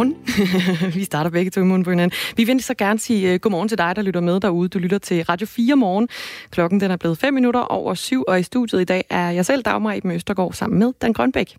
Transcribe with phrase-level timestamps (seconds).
[0.00, 0.94] Godmorgen.
[0.98, 2.18] vi starter begge to i munden på hinanden.
[2.36, 4.68] Vi vil så gerne sige uh, godmorgen til dig, der lytter med derude.
[4.68, 6.08] Du lytter til Radio 4 morgen.
[6.50, 9.46] Klokken den er blevet 5 minutter over syv, og i studiet i dag er jeg
[9.46, 11.56] selv, Dagmar Eben Østergaard, sammen med Dan Grønbæk.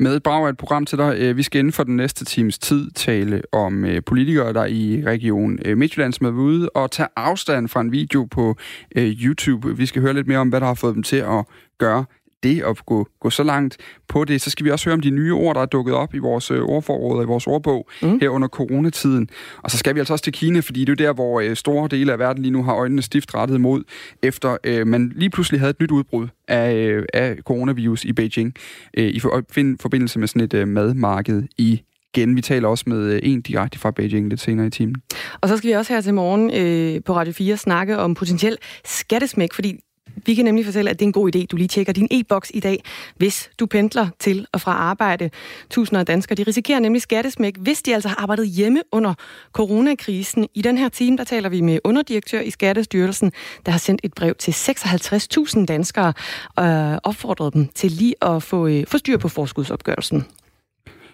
[0.00, 1.16] Med et brag af et program til dig.
[1.18, 5.02] Øh, vi skal inden for den næste times tid tale om øh, politikere, der i
[5.06, 8.56] Region Midtjylland som er ude og tage afstand fra en video på
[8.96, 9.76] YouTube.
[9.76, 11.44] Vi skal høre lidt mere om, hvad der har fået dem til at
[11.78, 12.04] gøre
[12.44, 13.76] det at gå, gå så langt
[14.08, 16.14] på det, så skal vi også høre om de nye ord, der er dukket op
[16.14, 18.18] i vores øh, ordforråd og i vores ordbog mm.
[18.20, 19.28] her under coronatiden.
[19.62, 21.88] Og så skal vi altså også til Kina, fordi det er der, hvor øh, store
[21.88, 23.82] dele af verden lige nu har øjnene stift rettet mod,
[24.22, 28.54] efter øh, man lige pludselig havde et nyt udbrud af, øh, af coronavirus i Beijing
[28.96, 29.42] øh, i for,
[29.80, 31.82] forbindelse med sådan et øh, madmarked i
[32.14, 32.36] igen.
[32.36, 34.96] Vi taler også med en direkte fra Beijing lidt senere i timen.
[35.40, 38.56] Og så skal vi også her til morgen øh, på Radio 4 snakke om potentiel
[38.84, 39.80] skattesmæk, fordi
[40.26, 42.50] vi kan nemlig fortælle, at det er en god idé, du lige tjekker din e-boks
[42.54, 42.84] i dag,
[43.16, 45.30] hvis du pendler til og fra arbejde.
[45.70, 49.14] Tusinder af danskere, de risikerer nemlig skattesmæk, hvis de altså har arbejdet hjemme under
[49.52, 50.48] coronakrisen.
[50.54, 53.32] I den her time, der taler vi med underdirektør i Skattestyrelsen,
[53.66, 56.12] der har sendt et brev til 56.000 danskere
[56.56, 60.24] og øh, opfordret dem til lige at få, øh, få styr på forskudsopgørelsen.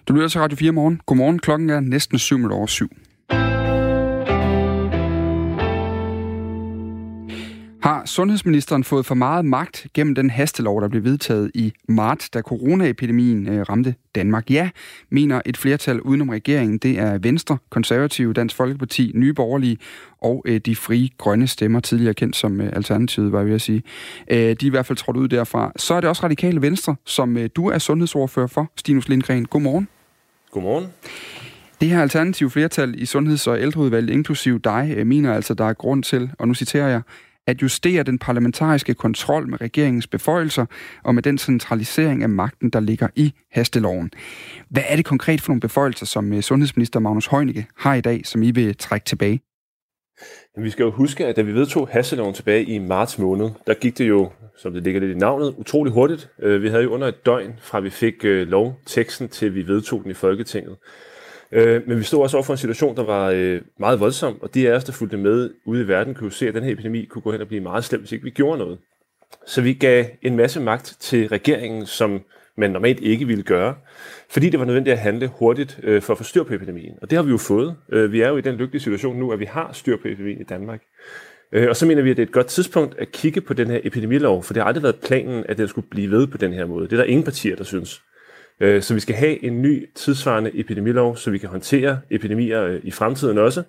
[0.07, 1.01] Du lytter til Radio 4 morgen.
[1.05, 1.39] Godmorgen.
[1.39, 2.89] Klokken er næsten 7 over 7.
[7.81, 12.41] Har sundhedsministeren fået for meget magt gennem den hastelov, der blev vedtaget i marts, da
[12.41, 14.51] coronaepidemien øh, ramte Danmark?
[14.51, 14.69] Ja,
[15.09, 16.77] mener et flertal udenom regeringen.
[16.77, 19.77] Det er Venstre, Konservative, Dansk Folkeparti, Nye Borgerlige
[20.21, 23.61] og øh, de frie grønne stemmer, tidligere kendt som øh, Alternativet, var jeg ved at
[23.61, 23.83] sige.
[24.31, 25.71] Øh, de er i hvert fald trådt ud derfra.
[25.75, 29.45] Så er det også Radikale Venstre, som øh, du er sundhedsordfører for, Stinus Lindgren.
[29.45, 29.87] Godmorgen.
[30.51, 30.87] Godmorgen.
[31.81, 36.03] Det her alternative flertal i Sundheds- og Ældreudvalget, inklusiv dig, mener altså, der er grund
[36.03, 37.01] til, og nu citerer jeg,
[37.51, 40.65] at justere den parlamentariske kontrol med regeringens beføjelser
[41.03, 44.11] og med den centralisering af magten, der ligger i hasteloven.
[44.69, 48.21] Hvad er det konkret for nogle beføjelser, som øh, sundhedsminister Magnus Heunicke har i dag,
[48.25, 49.41] som I vil trække tilbage?
[50.57, 53.97] Vi skal jo huske, at da vi vedtog hasteloven tilbage i marts måned, der gik
[53.97, 56.29] det jo, som det ligger lidt i navnet, utrolig hurtigt.
[56.39, 60.03] Øh, vi havde jo under et døgn, fra vi fik øh, lovteksten til vi vedtog
[60.03, 60.75] den i Folketinget.
[61.51, 64.53] Øh, men vi stod også over for en situation, der var øh, meget voldsom, og
[64.53, 67.05] de af os, der fulgte med ude i verden, kunne se, at den her epidemi
[67.05, 68.77] kunne gå hen og blive meget slem, hvis ikke vi gjorde noget.
[69.45, 72.21] Så vi gav en masse magt til regeringen, som
[72.57, 73.75] man normalt ikke ville gøre,
[74.29, 76.93] fordi det var nødvendigt at handle hurtigt øh, for at få styr på epidemien.
[77.01, 77.75] Og det har vi jo fået.
[77.91, 80.41] Øh, vi er jo i den lykkelige situation nu, at vi har styr på epidemien
[80.41, 80.81] i Danmark.
[81.51, 83.67] Øh, og så mener vi, at det er et godt tidspunkt at kigge på den
[83.67, 86.53] her epidemilov, for det har aldrig været planen, at den skulle blive ved på den
[86.53, 86.85] her måde.
[86.85, 88.01] Det er der ingen partier, der synes.
[88.61, 92.79] Øh, så vi skal have en ny tidsvarende epidemilov, så vi kan håndtere epidemier øh,
[92.83, 93.63] i fremtiden også,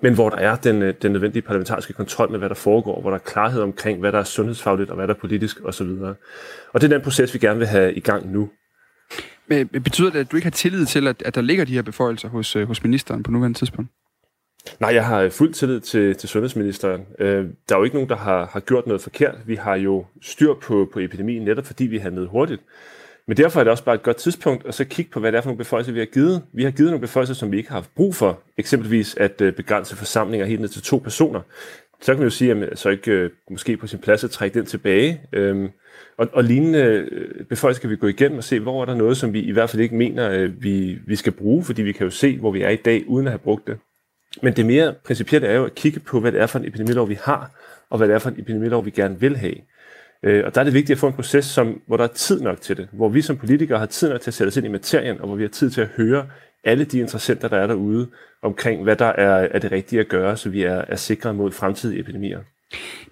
[0.00, 3.10] men hvor der er den, øh, den nødvendige parlamentariske kontrol med, hvad der foregår, hvor
[3.10, 5.88] der er klarhed omkring, hvad der er sundhedsfagligt og hvad der er politisk osv.
[6.72, 8.50] Og det er den proces, vi gerne vil have i gang nu.
[9.46, 11.82] Men betyder det, at du ikke har tillid til, at, at der ligger de her
[11.82, 13.90] beføjelser hos, hos ministeren på nuværende tidspunkt?
[14.80, 17.00] Nej, jeg har fuld tillid til, til sundhedsministeren.
[17.18, 19.34] Øh, der er jo ikke nogen, der har, har gjort noget forkert.
[19.46, 22.62] Vi har jo styr på, på epidemien, netop fordi vi handlede hurtigt.
[23.28, 25.38] Men derfor er det også bare et godt tidspunkt at så kigge på, hvad det
[25.38, 26.42] er for nogle beføjelser, vi har givet.
[26.52, 28.40] Vi har givet nogle beføjelser, som vi ikke har haft brug for.
[28.58, 31.40] Eksempelvis at øh, begrænse forsamlinger helt ned til to personer.
[32.00, 34.58] Så kan man jo sige, at så ikke øh, måske på sin plads at trække
[34.58, 35.20] den tilbage.
[35.32, 35.68] Øhm,
[36.18, 39.16] og, og lignende øh, beføjelser kan vi gå igennem og se, hvor er der noget,
[39.16, 42.10] som vi i hvert fald ikke mener, vi, vi skal bruge, fordi vi kan jo
[42.10, 43.78] se, hvor vi er i dag, uden at have brugt det.
[44.42, 47.08] Men det mere principielle er jo at kigge på, hvad det er for en epidemilov,
[47.08, 47.50] vi har,
[47.90, 49.54] og hvad det er for en epidemilov, vi gerne vil have.
[50.22, 52.40] Øh, og der er det vigtigt at få en proces, som, hvor der er tid
[52.40, 54.66] nok til det, hvor vi som politikere har tid nok til at sætte os ind
[54.66, 56.26] i materien, og hvor vi har tid til at høre
[56.64, 58.10] alle de interessenter, der er derude,
[58.42, 61.52] omkring hvad der er, er det rigtige at gøre, så vi er, er sikre mod
[61.52, 62.40] fremtidige epidemier.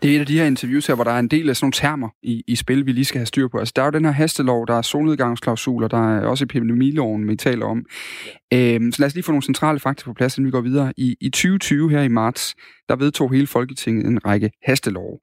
[0.02, 1.64] Det er et af de her interviews her, hvor der er en del af sådan
[1.64, 3.58] nogle termer i, i spil, vi lige skal have styr på.
[3.58, 7.36] Altså, der er jo den her hastelov, der er solnedgangsklausuler, der er også epidemiloven, vi
[7.36, 7.84] taler om.
[8.52, 10.92] Øhm, så lad os lige få nogle centrale fakta på plads, inden vi går videre.
[10.96, 12.54] I, I 2020 her i marts,
[12.88, 15.20] der vedtog hele Folketinget en række hastelov.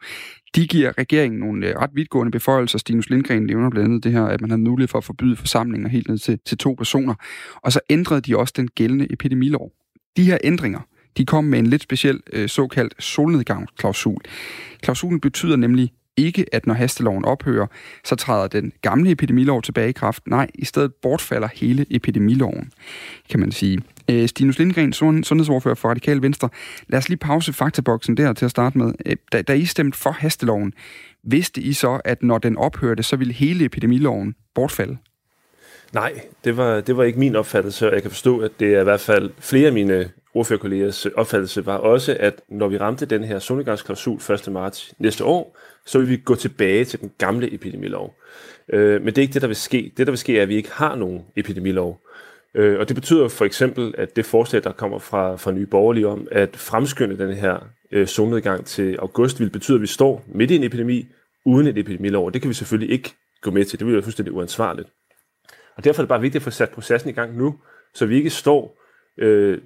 [0.56, 2.78] De giver regeringen nogle øh, ret vidtgående beføjelser.
[2.78, 5.90] Stinus Lindgren nævner blandt andet det her, at man har mulighed for at forbyde forsamlinger
[5.90, 7.14] helt ned til, til to personer.
[7.56, 9.72] Og så ændrede de også den gældende epidemilov.
[10.18, 10.80] De her ændringer,
[11.18, 14.22] de kom med en lidt speciel øh, såkaldt solnedgangsklausul.
[14.82, 17.68] Klausulen betyder nemlig ikke, at når hasteloven ophører,
[18.04, 20.28] så træder den gamle epidemilov tilbage i kraft.
[20.28, 22.72] Nej, i stedet bortfalder hele epidemiloven,
[23.30, 23.82] kan man sige.
[24.10, 26.50] Øh, Stinus Lindgren, sundhedsordfører for Radikal Venstre.
[26.88, 28.94] Lad os lige pause faktaboksen der til at starte med.
[29.06, 30.74] Øh, da, da I stemte for hasteloven,
[31.24, 34.98] vidste I så, at når den ophørte, så ville hele epidemiloven bortfalde?
[35.94, 38.82] Nej, det var, det var ikke min opfattelse, og jeg kan forstå, at det er
[38.82, 43.24] i hvert fald flere af mine ordførerkollegers opfattelse var også, at når vi ramte den
[43.24, 44.52] her solnedgangsklausul 1.
[44.52, 48.16] marts næste år, så vil vi gå tilbage til den gamle epidemilov.
[48.74, 49.92] Øh, men det er ikke det, der vil ske.
[49.98, 52.02] Det, der vil ske, er, at vi ikke har nogen epidemilov.
[52.56, 56.08] Øh, og det betyder for eksempel, at det forslag, der kommer fra, fra Nye Borgerlige
[56.08, 60.52] om at fremskynde den her øh, zonedgang til august, vil betyde, at vi står midt
[60.52, 61.08] i en epidemi
[61.46, 62.32] uden et epidemilov.
[62.32, 63.80] Det kan vi selvfølgelig ikke gå med til.
[63.80, 64.90] Det vil være fuldstændig uansvarligt.
[65.78, 67.56] Og derfor er det bare vigtigt at få sat processen i gang nu,
[67.94, 68.78] så vi ikke står
[69.18, 69.58] øh,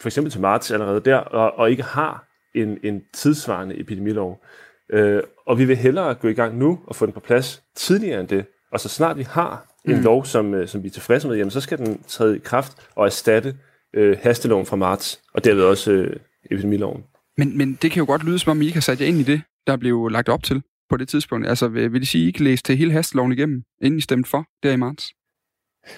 [0.00, 4.44] for eksempel til marts allerede der, og, og ikke har en, en tidsvarende epidemilov.
[4.92, 8.20] Øh, og vi vil hellere gå i gang nu og få den på plads tidligere
[8.20, 8.46] end det.
[8.72, 10.02] Og så snart vi har en mm.
[10.02, 12.72] lov, som, øh, som vi er tilfredse med, jamen, så skal den træde i kraft
[12.94, 13.56] og erstatte
[13.94, 16.16] øh, hasteloven fra marts, og derved også øh,
[16.50, 17.04] epidemiloven.
[17.36, 19.18] Men, men det kan jo godt lyde, som om I ikke har sat jer ind
[19.18, 21.46] i det, der blev lagt op til på det tidspunkt.
[21.46, 24.44] Altså, vil det sige, at I ikke læste hele hasteloven igennem, inden I stemte for
[24.62, 25.12] der i marts?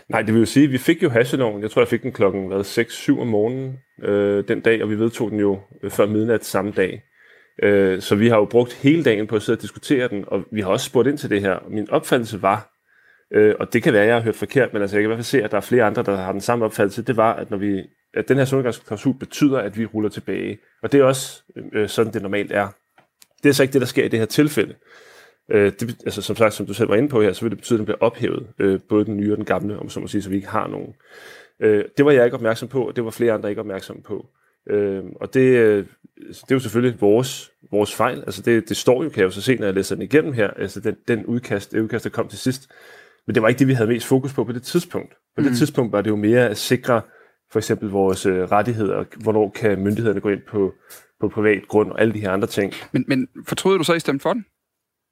[0.08, 2.12] Nej, det vil jo sige, at vi fik jo hasseloven, Jeg tror, jeg fik den
[2.12, 6.44] klokken 6-7 om morgenen øh, den dag, og vi vedtog den jo øh, før midnat
[6.44, 7.02] samme dag.
[7.62, 10.44] Øh, så vi har jo brugt hele dagen på at sidde og diskutere den, og
[10.52, 11.58] vi har også spurgt ind til det her.
[11.70, 12.72] Min opfattelse var,
[13.34, 15.12] øh, og det kan være, at jeg har hørt forkert, men altså, jeg kan i
[15.12, 17.32] hvert fald se, at der er flere andre, der har den samme opfattelse, det var,
[17.34, 17.82] at når vi
[18.14, 20.58] at den her solnedgangsklausul betyder, at vi ruller tilbage.
[20.82, 22.68] Og det er også øh, sådan, det normalt er.
[23.42, 24.74] Det er så ikke det, der sker i det her tilfælde.
[25.50, 27.58] Øh, det, altså som sagt, som du selv var inde på her, så vil det
[27.58, 30.06] betyde, at den bliver ophævet, øh, både den nye og den gamle, om så må
[30.06, 30.94] sige, så vi ikke har nogen.
[31.60, 34.26] Øh, det var jeg ikke opmærksom på, og det var flere andre ikke opmærksom på.
[34.70, 35.86] Øh, og det, øh,
[36.16, 38.18] det er jo selvfølgelig vores, vores fejl.
[38.18, 40.32] Altså det, det står jo, kan jeg jo så se, når jeg læser den igennem
[40.32, 42.70] her, altså den, den udkast, det udkast, der kom til sidst.
[43.26, 45.14] Men det var ikke det, vi havde mest fokus på på det tidspunkt.
[45.36, 45.48] På mm.
[45.48, 47.02] det tidspunkt var det jo mere at sikre
[47.52, 50.74] for eksempel vores øh, rettigheder, hvornår kan myndighederne gå ind på,
[51.20, 52.72] på privat grund og alle de her andre ting.
[52.92, 54.44] Men, men fortryder du så, I stemte for den?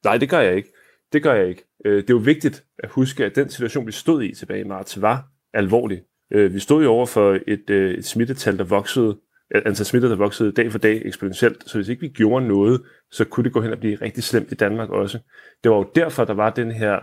[0.05, 0.73] Nej, det gør jeg ikke.
[1.13, 1.65] Det gør jeg ikke.
[1.85, 4.65] Øh, det er jo vigtigt at huske, at den situation, vi stod i tilbage i
[4.65, 6.03] marts, var alvorlig.
[6.33, 9.19] Øh, vi stod jo over for et, øh, et smittetal, der voksede,
[9.51, 13.25] altså smittet, der voksede dag for dag eksponentielt, så hvis ikke vi gjorde noget, så
[13.25, 15.19] kunne det gå hen og blive rigtig slemt i Danmark også.
[15.65, 16.99] Det var jo derfor, der var den her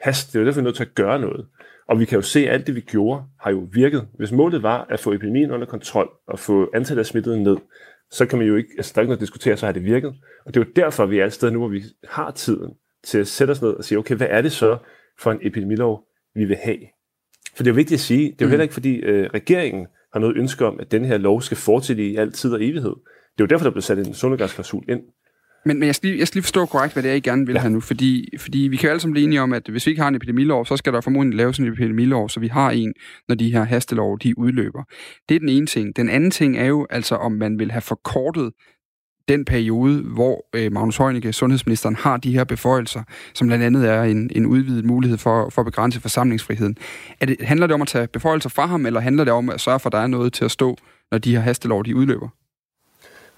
[0.00, 0.32] hast.
[0.32, 1.46] Det var derfor, vi er nødt til at gøre noget.
[1.88, 4.08] Og vi kan jo se, at alt det, vi gjorde, har jo virket.
[4.18, 7.56] Hvis målet var at få epidemien under kontrol og få antallet af smittede ned,
[8.10, 9.84] så kan man jo ikke, altså der er ikke noget at diskutere, så har det
[9.84, 10.14] virket.
[10.46, 12.70] Og det er jo derfor, vi er et sted nu, hvor vi har tiden
[13.04, 14.78] til at sætte os ned og sige, okay, hvad er det så
[15.20, 16.78] for en epidemilov, vi vil have?
[17.56, 18.50] For det er jo vigtigt at sige, det er jo mm.
[18.50, 22.06] heller ikke, fordi øh, regeringen har noget ønske om, at den her lov skal fortsætte
[22.06, 22.94] i al tid og evighed.
[23.38, 25.00] Det er jo derfor, der blev sat en solnedgangsklausul ind.
[25.68, 27.46] Men, men jeg, skal lige, jeg skal lige forstå korrekt, hvad det er, I gerne
[27.46, 27.60] vil ja.
[27.60, 27.80] have nu.
[27.80, 30.08] Fordi, fordi vi kan jo alle sammen blive enige om, at hvis vi ikke har
[30.08, 32.94] en epidemilov, så skal der formodentlig laves en epidemilov, så vi har en,
[33.28, 34.82] når de her hastelov de udløber.
[35.28, 35.96] Det er den ene ting.
[35.96, 38.52] Den anden ting er jo altså, om man vil have forkortet
[39.28, 43.02] den periode, hvor øh, Magnus Heunicke, sundhedsministeren, har de her beføjelser,
[43.34, 46.76] som blandt andet er en, en udvidet mulighed for, for at begrænse forsamlingsfriheden.
[47.20, 49.60] Er det, handler det om at tage beføjelser fra ham, eller handler det om at
[49.60, 50.76] sørge for, at der er noget til at stå,
[51.10, 52.28] når de her hastelov de udløber?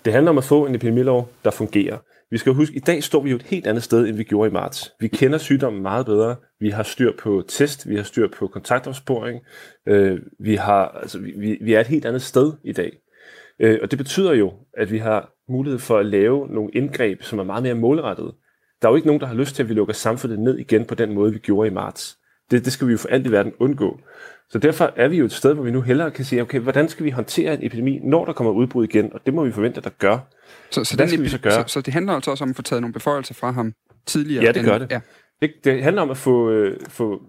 [0.04, 1.96] Det handler om at få en epidemilov, der fungerer.
[2.30, 4.24] Vi skal huske, at i dag står vi jo et helt andet sted, end vi
[4.24, 4.92] gjorde i marts.
[5.00, 6.36] Vi kender sygdommen meget bedre.
[6.60, 9.40] Vi har styr på test, vi har styr på kontaktopsporing.
[9.88, 12.92] Øh, vi, har, altså, vi, vi er et helt andet sted i dag.
[13.60, 17.38] Øh, og det betyder jo, at vi har mulighed for at lave nogle indgreb, som
[17.38, 18.34] er meget mere målrettede.
[18.82, 20.84] Der er jo ikke nogen, der har lyst til, at vi lukker samfundet ned igen
[20.84, 22.18] på den måde, vi gjorde i marts.
[22.50, 24.00] Det, det skal vi jo for alt i verden undgå.
[24.48, 26.88] Så derfor er vi jo et sted, hvor vi nu hellere kan sige, okay, hvordan
[26.88, 29.12] skal vi håndtere en epidemi, når der kommer udbrud igen?
[29.12, 30.18] Og det må vi forvente, at der gør.
[30.70, 31.52] Så, så, den, skal vi så, gøre?
[31.52, 33.72] Så, så det handler altså også om at få taget nogle beføjelser fra ham
[34.06, 34.44] tidligere?
[34.44, 34.90] Ja, det gør det.
[34.90, 35.00] Ja.
[35.42, 37.22] Det, det handler om at få, øh, få,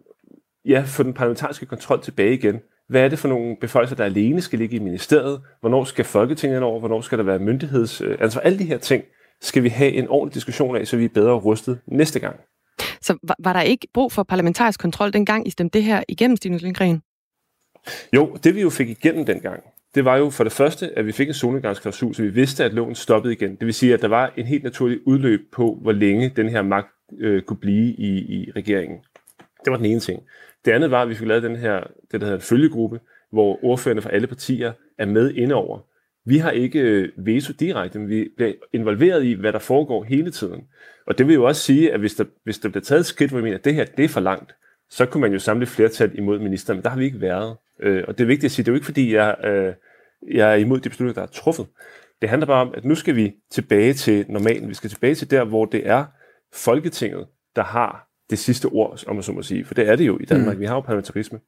[0.65, 2.59] ja, få den parlamentariske kontrol tilbage igen.
[2.89, 5.41] Hvad er det for nogle beføjelser, der alene skal ligge i ministeriet?
[5.59, 6.79] Hvornår skal Folketinget ind over?
[6.79, 8.01] Hvornår skal der være myndigheds...
[8.01, 9.03] Øh, altså alle de her ting
[9.41, 12.35] skal vi have en ordentlig diskussion af, så vi er bedre rustet næste gang.
[13.01, 16.37] Så var, var der ikke brug for parlamentarisk kontrol dengang, I stemte det her igennem,
[16.37, 17.01] Stinus Lindgren?
[18.13, 19.63] Jo, det vi jo fik igennem dengang,
[19.95, 22.73] det var jo for det første, at vi fik en solnedgangsklausul, så vi vidste, at
[22.73, 23.55] loven stoppede igen.
[23.55, 26.61] Det vil sige, at der var en helt naturlig udløb på, hvor længe den her
[26.61, 26.87] magt
[27.19, 28.99] øh, kunne blive i, i regeringen.
[29.65, 30.23] Det var den ene ting.
[30.65, 31.79] Det andet var, at vi fik lavet den her,
[32.11, 32.99] det der hedder en følgegruppe,
[33.31, 35.79] hvor ordførerne fra alle partier er med indover.
[36.25, 40.31] Vi har ikke øh, veto direkte, men vi bliver involveret i, hvad der foregår hele
[40.31, 40.63] tiden.
[41.07, 43.31] Og det vil jo også sige, at hvis der, hvis der bliver taget et skridt,
[43.31, 44.55] hvor vi mener, at det her det er for langt,
[44.89, 47.57] så kunne man jo samle flertal imod ministeren, men der har vi ikke været.
[47.81, 49.73] Øh, og det er vigtigt at sige, det er jo ikke fordi, jeg, øh,
[50.31, 51.67] jeg er imod de beslutninger, der er truffet.
[52.21, 54.69] Det handler bare om, at nu skal vi tilbage til normalen.
[54.69, 56.05] Vi skal tilbage til der, hvor det er
[56.53, 59.65] Folketinget, der har det sidste ord, om man så må sige.
[59.65, 60.55] For det er det jo i Danmark.
[60.55, 60.61] Mm.
[60.61, 61.39] Vi har jo parlamentarisme.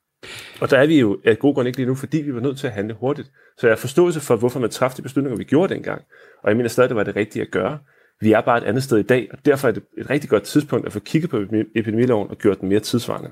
[0.62, 2.58] Og der er vi jo af god grund ikke lige nu, fordi vi var nødt
[2.58, 3.32] til at handle hurtigt.
[3.58, 6.02] Så jeg har forståelse for, hvorfor man træffede de beslutninger, vi gjorde dengang.
[6.44, 7.80] Og jeg mener stadig, det var det rigtige at gøre.
[8.22, 10.44] Vi er bare et andet sted i dag, og derfor er det et rigtig godt
[10.44, 11.38] tidspunkt at få kigget på
[11.76, 13.32] epidemiloven og gjort den mere tidsvarende.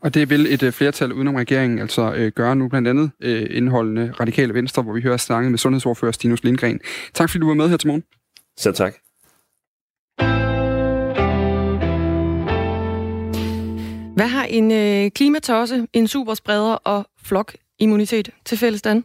[0.00, 3.46] Og det vil et øh, flertal udenom regeringen altså øh, gøre nu, blandt andet øh,
[3.50, 6.80] indholdende Radikale Venstre, hvor vi hører snakket med sundhedsordfører Stinus Lindgren.
[7.14, 8.04] Tak fordi du var med her til morgen.
[8.58, 8.94] Selv tak.
[14.16, 19.04] Hvad har en øh, klimatosse, en superspreder og flok immunitet til fællesdan?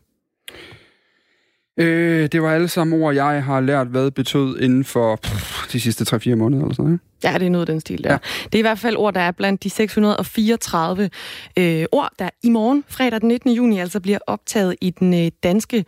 [1.77, 5.79] Øh, det var alle sammen ord, jeg har lært, hvad betød inden for pff, de
[5.79, 6.99] sidste 3-4 måneder eller sådan noget.
[7.23, 8.11] Ja, det er noget den stil der.
[8.11, 8.17] Ja.
[8.43, 11.09] Det er i hvert fald ord, der er blandt de 634
[11.57, 13.51] øh, ord, der i morgen, fredag den 19.
[13.51, 15.85] juni, altså bliver optaget i den øh, danske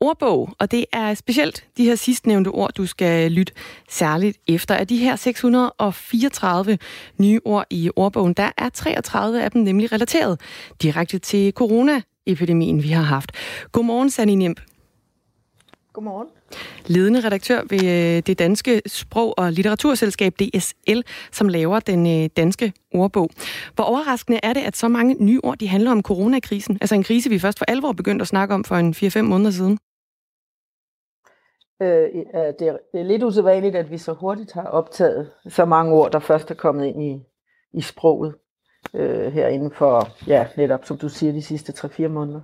[0.00, 0.54] ordbog.
[0.58, 3.52] Og det er specielt de her sidstnævnte ord, du skal lytte
[3.90, 4.74] særligt efter.
[4.74, 6.78] Af de her 634
[7.18, 10.40] nye ord i ordbogen, der er 33 af dem nemlig relateret
[10.82, 13.32] direkte til coronaepidemien, vi har haft.
[13.72, 14.60] Godmorgen, Sani Nimp.
[15.94, 16.28] Godmorgen.
[16.86, 21.00] Ledende redaktør ved øh, det danske sprog- og litteraturselskab DSL,
[21.32, 23.30] som laver den øh, danske ordbog.
[23.74, 26.78] Hvor overraskende er det, at så mange nye ord de handler om coronakrisen?
[26.80, 29.50] Altså en krise, vi først for alvor begyndte at snakke om for en 4-5 måneder
[29.50, 29.78] siden.
[31.82, 31.88] Øh,
[32.58, 36.12] det, er, det er lidt usædvanligt, at vi så hurtigt har optaget så mange ord,
[36.12, 37.22] der først er kommet ind i,
[37.72, 38.34] i sproget
[38.94, 42.40] øh, her inden for, ja, netop som du siger, de sidste 3-4 måneder.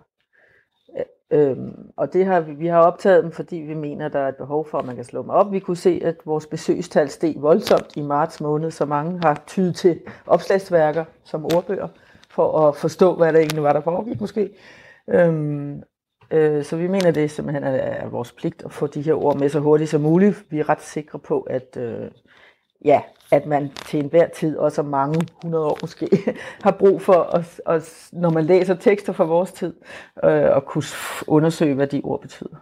[1.30, 4.28] Øhm, og det har vi, vi har optaget dem, fordi vi mener, at der er
[4.28, 5.52] et behov for, at man kan slå dem op.
[5.52, 9.76] Vi kunne se, at vores besøgstal steg voldsomt i marts måned, så mange har tydet
[9.76, 11.88] til opslagsværker som ordbøger,
[12.30, 14.50] for at forstå, hvad der egentlig var, der foregik måske.
[15.08, 15.82] Øhm,
[16.30, 19.38] øh, så vi mener, det simpelthen er, er vores pligt at få de her ord
[19.38, 20.44] med så hurtigt som muligt.
[20.50, 22.10] Vi er ret sikre på, at øh,
[22.84, 26.08] ja, at man til enhver tid, også mange hundrede år måske,
[26.64, 29.74] har brug for, at, at, når man læser tekster fra vores tid,
[30.24, 30.84] øh, at kunne
[31.26, 32.56] undersøge, hvad de ord betyder.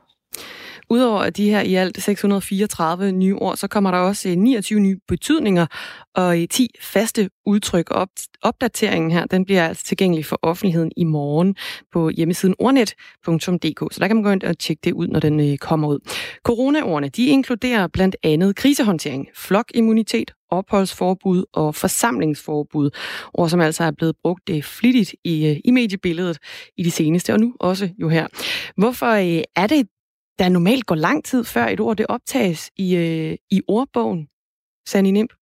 [0.91, 4.99] Udover de her i alt 634 nye ord, så kommer der også øh, 29 nye
[5.09, 5.67] betydninger
[6.15, 7.91] og øh, 10 faste udtryk.
[7.91, 8.09] Op
[8.43, 11.57] opdateringen her, den bliver altså tilgængelig for offentligheden i morgen
[11.93, 15.41] på hjemmesiden ordnet.dk, så der kan man gå ind og tjekke det ud, når den
[15.41, 15.99] øh, kommer ud.
[16.43, 22.91] Coronaordene, de inkluderer blandt andet krisehåndtering, flokimmunitet, opholdsforbud og forsamlingsforbud,
[23.35, 26.39] ord som altså er blevet brugt flittigt i, i mediebilledet
[26.77, 28.27] i de seneste, og nu også jo her.
[28.77, 29.07] Hvorfor
[29.57, 29.87] er det
[30.39, 34.29] der normalt går lang tid før et ord det optages i, øh, i ordbogen,
[34.89, 35.33] Sani Nimp.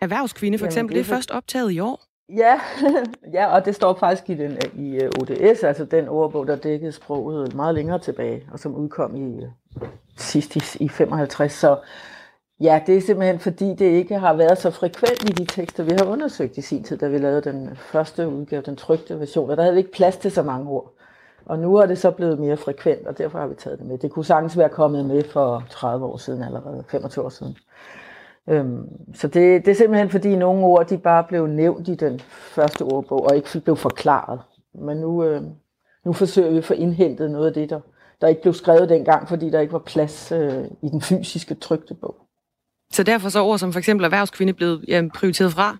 [0.00, 2.04] Erhvervskvinde for Jamen, eksempel, det er, først optaget i år.
[2.36, 2.60] Ja,
[3.36, 6.92] ja, og det står faktisk i, den, i øh, ODS, altså den ordbog, der dækkede
[6.92, 11.52] sproget meget længere tilbage, og som udkom i øh, sidst i, i 55.
[11.52, 11.78] Så
[12.60, 15.90] ja, det er simpelthen fordi, det ikke har været så frekvent i de tekster, vi
[15.90, 19.56] har undersøgt i sin tid, da vi lavede den første udgave, den trygte version, og
[19.56, 20.94] der havde vi ikke plads til så mange ord.
[21.46, 23.98] Og nu er det så blevet mere frekvent, og derfor har vi taget det med.
[23.98, 27.56] Det kunne sagtens være kommet med for 30 år siden allerede, 25 år siden.
[28.48, 32.20] Øhm, så det, det er simpelthen fordi nogle ord, de bare blev nævnt i den
[32.28, 34.40] første ordbog, og ikke blev forklaret.
[34.74, 35.42] Men nu, øh,
[36.04, 37.80] nu forsøger vi at få indhentet noget af det, der,
[38.20, 41.94] der ikke blev skrevet dengang, fordi der ikke var plads øh, i den fysiske trygte
[41.94, 42.16] bog.
[42.92, 45.76] Så derfor så ord som for eksempel erhvervskvinde blevet ja, prioriteret fra?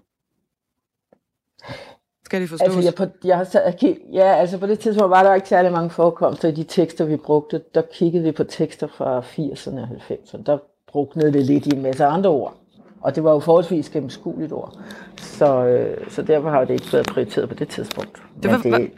[2.24, 2.66] Skal det forstås?
[2.66, 5.72] Altså, jeg, på, jeg har taget, ja, altså på det tidspunkt var der ikke særlig
[5.72, 7.60] mange forekomster i de tekster, vi brugte.
[7.74, 10.42] Der kiggede vi på tekster fra 80'erne og 90'erne.
[10.46, 10.58] Der
[10.92, 12.54] brugte det lidt i en masse andre ord.
[13.00, 14.78] Og det var jo forholdsvis gennemskueligt ord.
[15.16, 18.22] Så, øh, så derfor har det ikke været prioriteret på det tidspunkt.
[18.42, 18.90] Det var, det,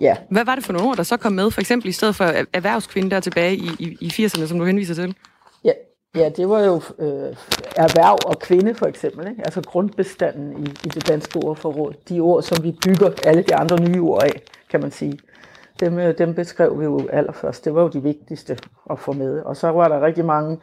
[0.00, 0.16] ja.
[0.30, 2.24] Hvad var det for nogle ord, der så kom med, for eksempel i stedet for
[2.52, 5.14] erhvervskvinde der tilbage i, i, i 80'erne, som du henviser til?
[6.16, 7.36] Ja, det var jo øh,
[7.76, 9.42] erhverv og kvinde for eksempel, ikke?
[9.44, 11.94] altså grundbestanden i, i det danske ordforråd.
[12.08, 15.18] De ord, som vi bygger alle de andre nye ord af, kan man sige.
[15.80, 17.64] Dem, øh, dem beskrev vi jo allerførst.
[17.64, 18.58] Det var jo de vigtigste
[18.90, 19.40] at få med.
[19.40, 20.58] Og så var der rigtig mange,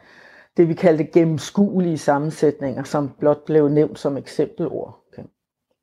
[0.56, 5.04] det vi kaldte gennemskuelige sammensætninger, som blot blev nævnt som eksempelord.
[5.12, 5.28] Okay.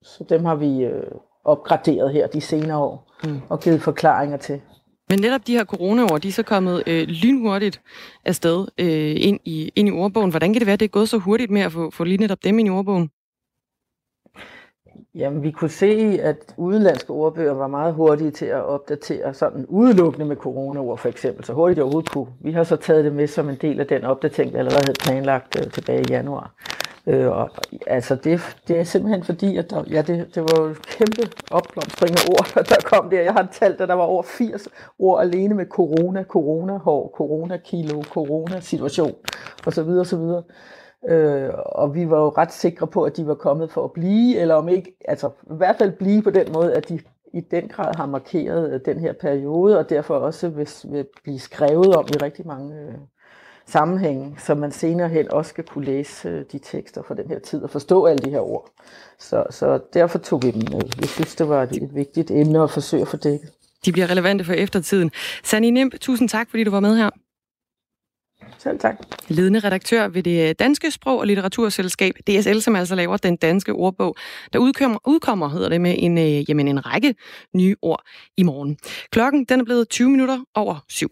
[0.02, 1.12] Så dem har vi øh,
[1.44, 3.42] opgraderet her de senere år mm.
[3.50, 4.62] og givet forklaringer til.
[5.10, 7.82] Men netop de her coronaår, de er så kommet øh, lynhurtigt
[8.26, 10.30] afsted øh, ind, i, ind i ordbogen.
[10.30, 12.18] Hvordan kan det være, at det er gået så hurtigt med at få, få lige
[12.18, 13.10] netop dem ind i ordbogen?
[15.16, 20.26] Jamen, vi kunne se, at udenlandske ordbøger var meget hurtige til at opdatere sådan udelukkende
[20.26, 22.28] med coronaord for eksempel, så hurtigt de overhovedet kunne.
[22.42, 25.00] Vi har så taget det med som en del af den opdatering, vi allerede havde
[25.00, 26.54] planlagt øh, tilbage i januar.
[27.08, 27.50] Øh, og,
[27.88, 31.22] altså det, det er simpelthen fordi, at der, ja, det, det var jo kæmpe
[31.52, 33.22] opblomstring af ord, der kom der.
[33.22, 34.68] Jeg har talt, at der var over 80
[35.00, 39.16] ord alene med corona, corona-hår, corona-kilo, corona-situation
[39.68, 39.90] osv.
[39.90, 40.20] osv.
[41.10, 44.38] Øh, og vi var jo ret sikre på, at de var kommet for at blive,
[44.38, 47.00] eller om ikke, altså i hvert fald blive på den måde, at de
[47.34, 51.40] i den grad har markeret øh, den her periode, og derfor også vil, vil blive
[51.40, 52.94] skrevet om i rigtig mange øh,
[53.68, 57.40] sammenhænge, så man senere hen også skal kunne læse øh, de tekster fra den her
[57.40, 58.70] tid og forstå alle de her ord.
[59.20, 60.82] Så, så derfor tog vi dem med.
[61.02, 63.52] Vi synes, det var et, et vigtigt emne at forsøge at få dækket.
[63.86, 65.12] De bliver relevante for eftertiden.
[65.44, 67.10] Sani Nimp, tusind tak, fordi du var med her.
[68.58, 68.96] Selv tak.
[69.28, 74.16] Ledende redaktør ved det Danske Sprog- og Litteraturselskab, DSL, som altså laver den danske ordbog,
[74.54, 77.16] der udkommer, udkommer hedder det, med en, øh, jamen en række
[77.56, 78.04] nye ord
[78.38, 78.78] i morgen.
[79.12, 81.10] Klokken den er blevet 20 minutter over syv.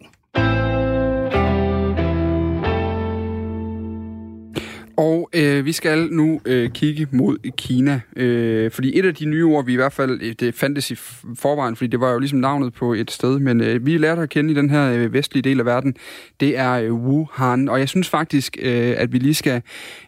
[4.98, 9.46] Og øh, vi skal nu øh, kigge mod Kina, øh, fordi et af de nye
[9.46, 10.96] ord, vi i hvert fald, øh, det fandtes i
[11.36, 14.30] forvejen, fordi det var jo ligesom navnet på et sted, men øh, vi lærte at
[14.30, 15.96] kende i den her øh, vestlige del af verden,
[16.40, 19.62] det er øh, Wuhan, og jeg synes faktisk, øh, at vi lige skal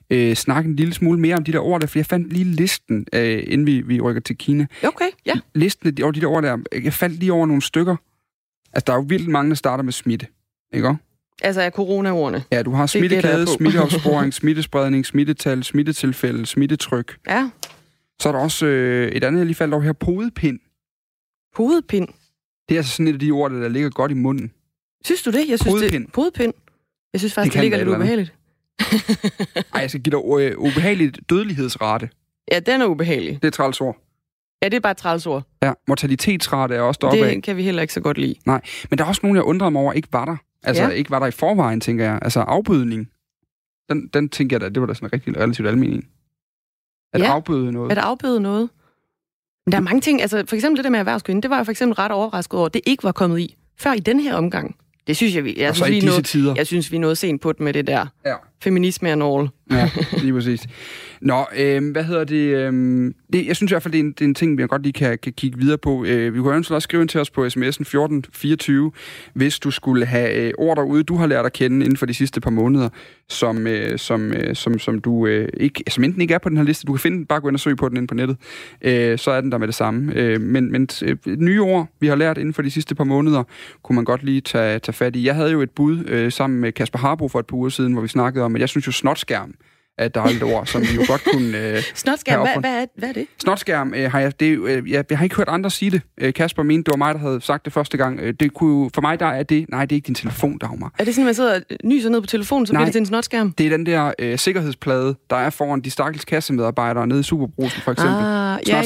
[0.09, 2.45] øh, snakke en lille smule mere om de der ord der, for jeg fandt lige
[2.45, 4.65] listen, øh, inden vi, vi rykker til Kina.
[4.83, 5.33] Okay, ja.
[5.55, 7.95] Listen over de der ord der, jeg faldt lige over nogle stykker.
[8.73, 10.27] Altså, der er jo vildt mange, der starter med smitte,
[10.73, 11.06] ikke også?
[11.41, 12.43] Altså af coronaordene.
[12.51, 17.17] Ja, du har smittekæde, smitteopsporing, smittespredning, smittetal, smittetilfælde, smittetryk.
[17.27, 17.49] Ja.
[18.21, 20.59] Så er der også øh, et andet, jeg lige faldt over her, podepind.
[21.55, 22.07] Podepind?
[22.69, 24.51] Det er altså sådan et af de ord, der ligger godt i munden.
[25.05, 25.49] Synes du det?
[25.49, 26.05] Jeg synes, podepind.
[26.05, 26.53] det podepind.
[27.13, 28.33] Jeg synes faktisk, det, det ligger lidt ubehageligt.
[29.73, 32.09] Ej, jeg skal give dig øh, ubehageligt dødelighedsrate.
[32.51, 33.39] Ja, den er ubehagelig.
[33.41, 33.97] Det er træls ord.
[34.63, 35.43] Ja, det er bare et træls ord.
[35.63, 37.41] Ja, mortalitetsrate er også deroppe Det af.
[37.41, 38.35] kan vi heller ikke så godt lide.
[38.45, 40.35] Nej, men der er også nogen, jeg undrer mig over, ikke var der.
[40.63, 40.89] Altså, ja.
[40.89, 42.19] ikke var der i forvejen, tænker jeg.
[42.21, 43.09] Altså, afbødning.
[43.89, 46.03] Den, den tænker jeg da, det var da sådan rigtig relativt almindelig.
[47.13, 47.33] At ja.
[47.33, 47.91] afbøde noget.
[47.91, 48.69] At afbøde noget.
[49.65, 50.21] Men der er mange ting.
[50.21, 52.69] Altså, for eksempel det der med erhvervskvinden, det var jeg for eksempel ret overrasket over,
[52.69, 54.75] det ikke var kommet i før i den her omgang.
[55.07, 57.41] Det synes jeg, vi, jeg, synes, vi er noget, jeg synes, vi er noget sent
[57.41, 58.05] på det med det der.
[58.25, 58.35] Ja.
[58.63, 59.49] Feminisme and all.
[59.71, 59.89] Ja,
[60.23, 60.67] lige præcis.
[61.21, 62.73] Nå, øh, hvad hedder det, øh,
[63.33, 63.47] det?
[63.47, 64.93] Jeg synes i hvert fald, det er en, det er en ting, vi godt lige
[64.93, 66.05] kan, kan kigge videre på.
[66.05, 68.91] Øh, vi kunne ønske også skrive ind til os på sms'en 1424,
[69.33, 72.13] hvis du skulle have øh, ord derude, du har lært at kende inden for de
[72.13, 72.89] sidste par måneder,
[73.29, 76.57] som, øh, som, øh, som, som du øh, ikke, som enten ikke er på den
[76.57, 78.15] her liste, du kan finde den, bare gå ind og søge på den inde på
[78.15, 78.37] nettet,
[78.81, 80.13] øh, så er den der med det samme.
[80.15, 83.43] Øh, men men øh, nye ord, vi har lært inden for de sidste par måneder,
[83.83, 85.25] kunne man godt lige tage, tage fat i.
[85.25, 87.93] Jeg havde jo et bud øh, sammen med Kasper Harbo for et par uger siden,
[87.93, 89.53] hvor vi snakkede om, at jeg synes jo snotskærm
[89.97, 91.57] er et dejligt ord, som vi jo godt kunne...
[91.57, 93.27] Øh, Snotskærm, hvad, hvad, er, hvad er det?
[93.37, 96.01] Snotskærm, øh, har jeg, det, øh, jeg, jeg har ikke hørt andre sige det.
[96.17, 98.19] Øh, Kasper mente, det var mig, der havde sagt det første gang.
[98.19, 99.65] Øh, det kunne, for mig der er det...
[99.69, 100.93] Nej, det er ikke din telefon, Dagmar.
[100.99, 102.79] Er det sådan, at man sidder og nyser ned på telefonen, så Nej.
[102.79, 103.51] bliver det til en snotskærm?
[103.51, 107.81] Det er den der øh, sikkerhedsplade, der er foran de stakkels kassemedarbejdere nede i Superbrusen,
[107.81, 108.17] for eksempel.
[108.17, 108.81] Ah, ja,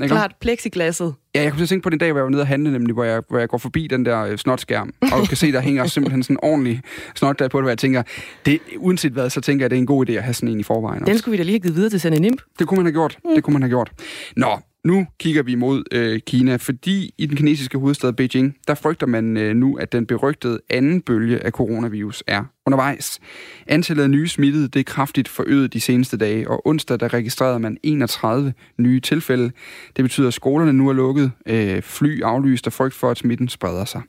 [0.00, 0.06] ja.
[0.06, 1.14] Klart, plexiglasset.
[1.36, 2.72] Ja, jeg kunne til at tænke på den dag, hvor jeg var nede og handle,
[2.72, 5.60] nemlig, hvor jeg, hvor jeg går forbi den der øh, snotskærm, og kan se, der
[5.60, 6.82] hænger simpelthen sådan en ordentlig
[7.14, 8.02] snot der på det, hvor jeg tænker,
[8.46, 10.60] det, uanset hvad, så tænker jeg, det er en god idé at have sådan en
[10.60, 11.00] i forvejen.
[11.00, 11.18] Den Også.
[11.18, 12.40] skulle vi da lige have givet videre til Sanne Nimp.
[12.58, 13.18] Det kunne man have gjort.
[13.34, 13.90] Det kunne man have gjort.
[14.36, 19.06] Nå, nu kigger vi mod øh, Kina, fordi i den kinesiske hovedstad Beijing, der frygter
[19.06, 23.20] man øh, nu, at den berygtede anden bølge af coronavirus er undervejs.
[23.66, 27.58] Antallet af nye smittede det er kraftigt forøget de seneste dage, og onsdag der registrerede
[27.58, 29.50] man 31 nye tilfælde.
[29.96, 33.48] Det betyder, at skolerne nu er lukket, øh, fly aflyst og frygt for, at smitten
[33.48, 34.02] spreder sig.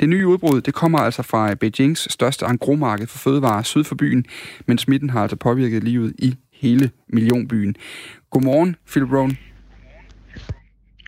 [0.00, 3.94] Det nye udbrud det kommer altså fra øh, Beijings største engromarked for fødevarer syd for
[3.94, 4.24] byen,
[4.66, 7.76] men smitten har altså påvirket livet i hele millionbyen.
[8.30, 9.49] Godmorgen, Philip Rohn.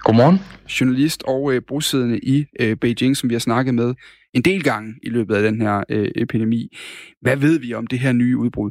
[0.05, 0.41] Godmorgen.
[0.81, 3.95] Journalist og øh, bosiddende i øh, Beijing, som vi har snakket med
[4.35, 6.77] en del gange i løbet af den her øh, epidemi.
[7.21, 8.71] Hvad ved vi om det her nye udbrud?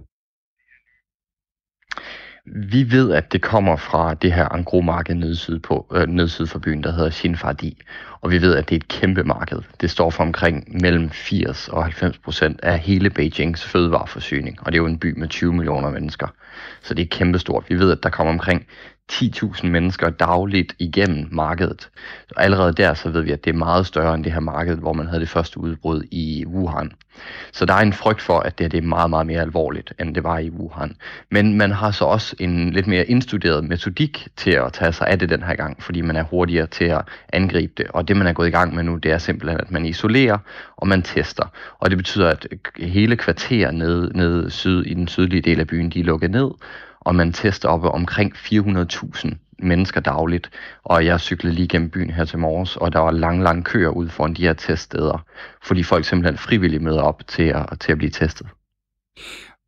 [2.46, 6.84] Vi ved, at det kommer fra det her engromarked nede syd, på, øh, for byen,
[6.84, 7.82] der hedder Xinfadi.
[8.22, 9.60] Og vi ved, at det er et kæmpe marked.
[9.82, 14.58] Det står for omkring mellem 80 og 90 procent af hele Beijings fødevareforsyning.
[14.60, 16.28] Og det er jo en by med 20 millioner mennesker.
[16.82, 17.66] Så det er kæmpestort.
[17.70, 18.66] Vi ved, at der kommer omkring
[19.12, 21.90] 10.000 mennesker dagligt igennem markedet.
[22.28, 24.76] Så allerede der så ved vi, at det er meget større end det her marked,
[24.76, 26.92] hvor man havde det første udbrud i Wuhan.
[27.52, 29.94] Så der er en frygt for, at det, her, det er meget, meget mere alvorligt,
[30.00, 30.96] end det var i Wuhan.
[31.32, 35.20] Men man har så også en lidt mere indstuderet metodik til at tage sig af
[35.20, 37.02] det den her gang, fordi man er hurtigere til at
[37.34, 37.88] angribe det.
[37.88, 40.38] Og det, man er gået i gang med nu, det er simpelthen, at man isolerer
[40.78, 41.46] og man tester.
[41.80, 42.48] Og det betyder, at
[42.78, 46.52] hele kvarterer nede, nede syd, i den sydlige del af byen, de er lukket ned,
[47.02, 50.50] og man tester op omkring 400.000 mennesker dagligt.
[50.84, 53.90] Og jeg cyklede lige gennem byen her til morges, og der var lang, lang køer
[53.90, 55.26] ud foran de her teststeder,
[55.64, 58.48] fordi folk simpelthen frivilligt møder op til at, til at blive testet.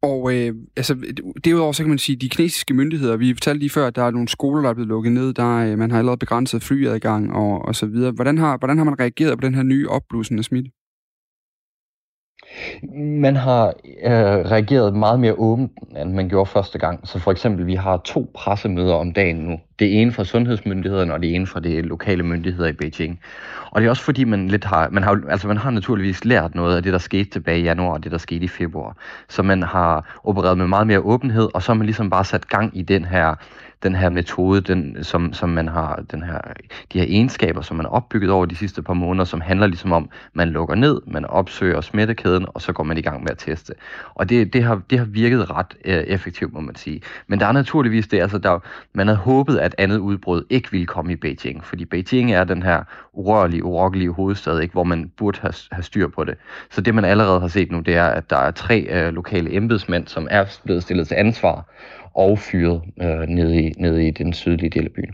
[0.02, 0.96] Og øh, altså,
[1.44, 4.04] derudover så kan man sige, at de kinesiske myndigheder, vi fortalte lige før, at der
[4.04, 7.34] er nogle skoler, der er blevet lukket ned, der øh, man har allerede begrænset flyadgang
[7.34, 8.12] og, og så videre.
[8.12, 10.72] Hvordan har, hvordan har man reageret på den her nye opblussende smitte?
[12.96, 13.68] Man har
[14.06, 14.12] øh,
[14.52, 17.08] reageret meget mere åbent, end man gjorde første gang.
[17.08, 19.60] Så for eksempel, vi har to pressemøder om dagen nu.
[19.80, 23.20] Det ene fra sundhedsmyndighederne, og det ene fra de lokale myndigheder i Beijing.
[23.72, 26.56] Og det er også fordi, man lidt har, man har, altså man har naturligvis lært
[26.56, 28.98] noget af det, der skete tilbage i januar, og det, der skete i februar.
[29.30, 32.48] Så man har opereret med meget mere åbenhed, og så har man ligesom bare sat
[32.48, 33.36] gang i den her
[33.84, 36.42] den her metode, den, som, som man har, den her,
[36.94, 39.92] de her egenskaber, som man har opbygget over de sidste par måneder, som handler ligesom
[39.92, 43.38] om, man lukker ned, man opsøger smittekæden, og så går man i gang med at
[43.38, 43.74] teste.
[44.16, 47.02] Og det, det, har, det har virket ret øh, effektivt, må man sige.
[47.28, 48.60] Men der er naturligvis det, altså der,
[48.94, 52.64] man havde håbet, at andet udbrud ikke ville komme i Beijing, fordi Beijing er den
[52.64, 56.36] her urørlige, urokkelige hovedstad, ikke, hvor man burde have, have styr på det.
[56.70, 59.56] Så det, man allerede har set nu, det er, at der er tre øh, lokale
[59.56, 61.66] embedsmænd, som er blevet stillet til ansvar,
[62.16, 65.14] og fyret øh, nede, i, nede i den sydlige del af byen.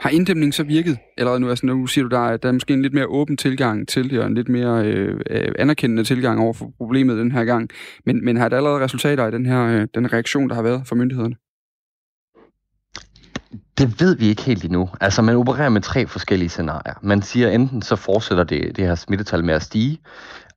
[0.00, 1.48] Har inddæmningen så virket allerede nu?
[1.48, 4.10] Altså nu siger du, der er, der er måske en lidt mere åben tilgang til
[4.10, 7.70] det, og en lidt mere øh, øh, anerkendende tilgang over for problemet den her gang.
[8.06, 10.82] Men, men har der allerede resultater i den her øh, den reaktion, der har været
[10.86, 11.34] fra myndighederne?
[13.78, 14.88] Det ved vi ikke helt endnu.
[15.00, 16.94] Altså, man opererer med tre forskellige scenarier.
[17.02, 19.98] Man siger, enten så fortsætter det, det her smittetal med at stige,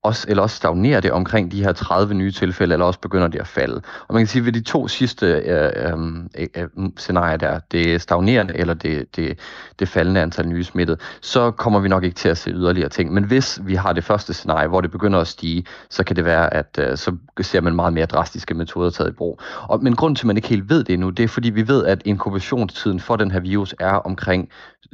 [0.03, 3.39] også, eller også stagnerer det omkring de her 30 nye tilfælde, eller også begynder det
[3.39, 3.81] at falde.
[4.07, 5.93] Og man kan sige, at ved de to sidste øh, øh,
[6.37, 9.39] øh, øh scenarier der, det stagnerende eller det, det,
[9.79, 13.13] det faldende antal nye smittede, så kommer vi nok ikke til at se yderligere ting.
[13.13, 16.25] Men hvis vi har det første scenarie, hvor det begynder at stige, så kan det
[16.25, 19.39] være, at øh, så ser man meget mere drastiske metoder taget i brug.
[19.61, 21.67] Og, men grund til, at man ikke helt ved det endnu, det er fordi, vi
[21.67, 24.49] ved, at inkubationstiden for den her virus er omkring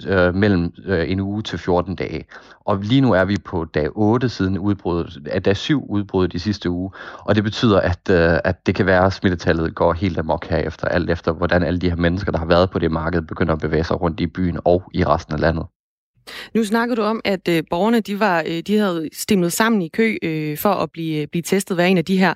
[0.08, 2.26] øh, mellem øh, en uge til 14 dage.
[2.66, 6.40] Og lige nu er vi på dag 8 siden udbruddet, Der dag 7 udbruddet i
[6.40, 6.92] sidste uge.
[7.20, 10.88] Og det betyder, at, øh, at det kan være, at smittetallet går helt amok herefter,
[10.88, 13.60] alt efter hvordan alle de her mennesker, der har været på det marked, begynder at
[13.60, 15.66] bevæge sig rundt i byen og i resten af landet.
[16.54, 19.88] Nu snakker du om, at øh, borgerne de var, øh, de havde stemlet sammen i
[19.88, 21.78] kø øh, for at blive, øh, blive testet.
[21.78, 22.34] Hver en af de her,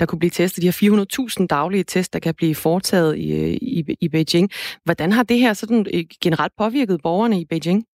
[0.00, 3.50] der kunne blive testet, de her 400.000 daglige test, der kan blive foretaget i, øh,
[3.50, 4.50] i, i Beijing.
[4.84, 7.84] Hvordan har det her sådan øh, generelt påvirket borgerne i Beijing?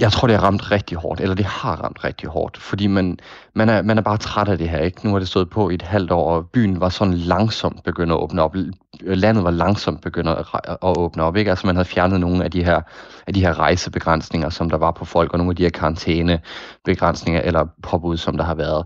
[0.00, 3.18] Jeg tror, det har ramt rigtig hårdt, eller det har ramt rigtig hårdt, fordi man,
[3.58, 4.78] man, er, man er bare træt af det her.
[4.78, 5.06] Ikke?
[5.06, 8.12] Nu har det stået på i et halvt år, og byen var sådan langsomt begyndt
[8.12, 8.56] at åbne op.
[9.00, 11.36] Landet var langsomt begyndt at, åbne op.
[11.36, 11.50] Ikke?
[11.50, 12.80] Altså man havde fjernet nogle af de, her,
[13.26, 17.40] af de her rejsebegrænsninger, som der var på folk, og nogle af de her karantænebegrænsninger
[17.40, 18.84] eller påbud, som der har været.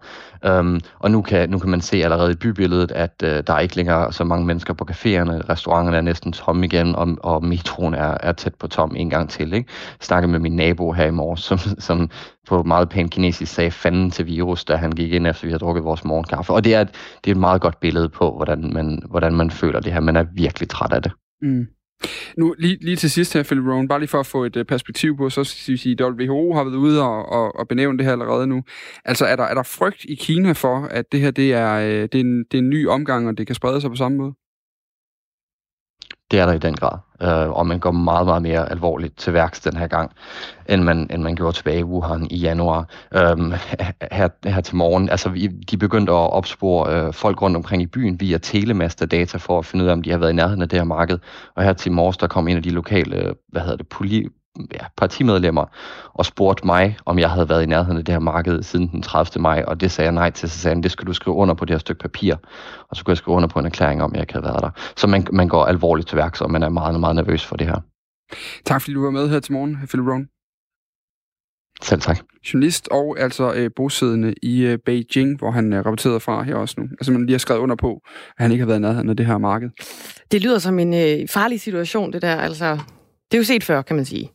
[0.59, 3.59] Um, og nu kan, nu kan man se allerede i bybilledet, at uh, der er
[3.59, 5.51] ikke længere så mange mennesker på caféerne.
[5.51, 9.31] Restauranterne er næsten tomme igen, og, og metroen er, er tæt på tom en gang
[9.31, 9.53] til.
[9.53, 9.71] Ikke?
[10.01, 12.11] Jeg snakkede med min nabo her i morges, som, som
[12.47, 15.59] på meget pæn kinesisk sagde fanden til virus, da han gik ind efter, vi havde
[15.59, 16.53] drukket vores morgenkaffe.
[16.53, 16.89] Og det er, et,
[17.25, 20.01] det er et meget godt billede på, hvordan man, hvordan man føler det her.
[20.01, 21.13] Man er virkelig træt af det.
[21.43, 21.67] Mm.
[22.39, 24.63] Nu lige, lige til sidst her, Philip Rowan, bare lige for at få et uh,
[24.63, 27.99] perspektiv på, så skal vi sige, at WHO har været ude og, og, og benævne
[27.99, 28.63] det her allerede nu.
[29.05, 32.03] Altså er der, er der frygt i Kina for, at det her det er, øh,
[32.03, 34.19] det er, en, det er en ny omgang, og det kan sprede sig på samme
[34.19, 34.33] måde?
[36.33, 36.99] Det er der i den grad.
[37.23, 40.11] Øh, og man går meget, meget mere alvorligt til værks den her gang,
[40.69, 42.89] end man, end man gjorde tilbage i Wuhan i januar.
[43.15, 43.53] Øh,
[44.13, 47.87] her, her til morgen, altså vi, de begyndte at opspore øh, folk rundt omkring i
[47.87, 50.69] byen via telemasterdata for at finde ud af, om de har været i nærheden af
[50.69, 51.19] det her marked.
[51.55, 54.29] Og her til morges, der kom en af de lokale, øh, hvad hedder det, poli,
[54.61, 55.65] ja, partimedlemmer
[56.15, 59.03] og spurgte mig, om jeg havde været i nærheden af det her marked siden den
[59.03, 59.43] 30.
[59.43, 60.51] maj, og det sagde jeg nej til.
[60.51, 62.35] Så sagde han, det skal du skrive under på det her stykke papir,
[62.89, 64.63] og så kunne jeg skrive under på en erklæring om, at jeg ikke havde været
[64.63, 64.71] der.
[64.97, 67.67] Så man, man går alvorligt til værks, og man er meget, meget nervøs for det
[67.67, 67.81] her.
[68.65, 70.29] Tak fordi du var med her til morgen, Philip Rohn.
[71.83, 72.19] Selv tak.
[72.53, 76.75] Journalist og altså øh, bosiddende i øh, Beijing, hvor han øh, rapporterede fra her også
[76.79, 76.85] nu.
[76.85, 78.01] Altså man lige har skrevet under på,
[78.39, 79.71] at han ikke har været i nærheden af det her marked.
[80.33, 82.37] Det lyder som en øh, farlig situation, det der.
[82.37, 82.79] Altså,
[83.31, 84.31] det er jo set før, kan man sige.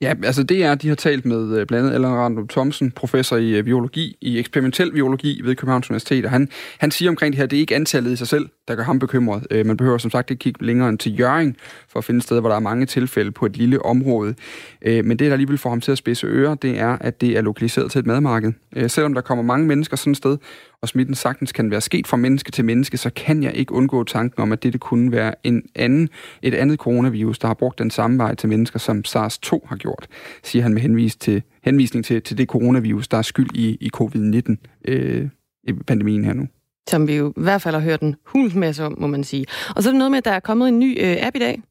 [0.00, 3.36] Ja, altså det er, de har talt med øh, blandt andet Allan Randrup Thomsen, professor
[3.36, 7.38] i øh, biologi, i eksperimentel biologi ved Københavns Universitet, og han, han siger omkring det
[7.38, 9.46] her, det er ikke antallet i sig selv, der gør ham bekymret.
[9.50, 11.56] Øh, man behøver som sagt ikke kigge længere end til Jøring,
[11.88, 14.34] for at finde steder, hvor der er mange tilfælde på et lille område.
[14.84, 17.40] Men det, der alligevel får ham til at spidse ører, det er, at det er
[17.40, 18.52] lokaliseret til et madmarked.
[18.88, 20.36] Selvom der kommer mange mennesker sådan et sted,
[20.82, 24.04] og smitten sagtens kan være sket fra menneske til menneske, så kan jeg ikke undgå
[24.04, 26.08] tanken om, at det kunne være en anden,
[26.42, 30.06] et andet coronavirus, der har brugt den samme vej til mennesker, som SARS-2 har gjort,
[30.42, 33.90] siger han med henvis til, henvisning til, til det coronavirus, der er skyld i, i
[33.90, 36.46] covid-19-pandemien øh, her nu.
[36.88, 39.46] Som vi jo i hvert fald har hørt en hulsmasse om, må man sige.
[39.76, 41.38] Og så er det noget med, at der er kommet en ny øh, app i
[41.38, 41.62] dag,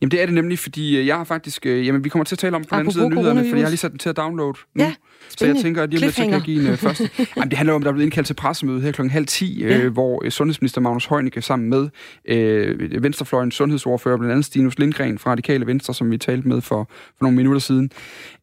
[0.00, 1.66] Jamen det er det nemlig, fordi øh, jeg har faktisk...
[1.66, 3.56] Øh, jamen vi kommer til at tale om på den anden side af nyhederne, fordi
[3.56, 4.84] jeg har lige sat den til at downloade nu.
[4.84, 4.94] Ja,
[5.28, 7.10] så jeg tænker, at lige om lidt, så kan jeg give en uh, første.
[7.36, 9.60] Jamen, det handler om, at der er blevet indkaldt til pressemøde her klokken halv 10,
[9.60, 9.78] ja.
[9.78, 11.88] øh, hvor sundhedsminister Magnus Heunicke sammen med
[12.24, 16.90] øh, Venstrefløjens sundhedsordfører, blandt andet Stinus Lindgren fra Radikale Venstre, som vi talte med for,
[16.90, 17.90] for nogle minutter siden,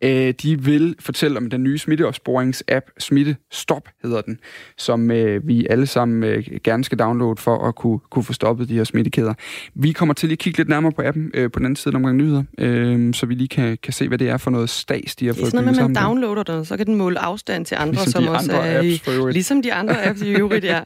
[0.02, 4.40] øh, de vil fortælle om den nye smitteopsporings-app, Smitte Stop hedder den,
[4.78, 8.70] som øh, vi alle sammen øh, gerne skal downloade for at kunne, kunne få stoppet
[8.70, 9.34] de her smittekæder.
[9.76, 12.17] Vi kommer til at kigge lidt nærmere på appen øh, på den anden side omgang
[12.17, 15.26] nyheder, øh, så vi lige kan, kan se, hvad det er for noget stas, de
[15.26, 15.38] har fået.
[15.38, 18.24] Det er sådan noget, man downloader den, så kan den måle afstand til andre, ligesom
[18.24, 20.80] som også er apps, Ligesom de andre apps i øvrigt, ja.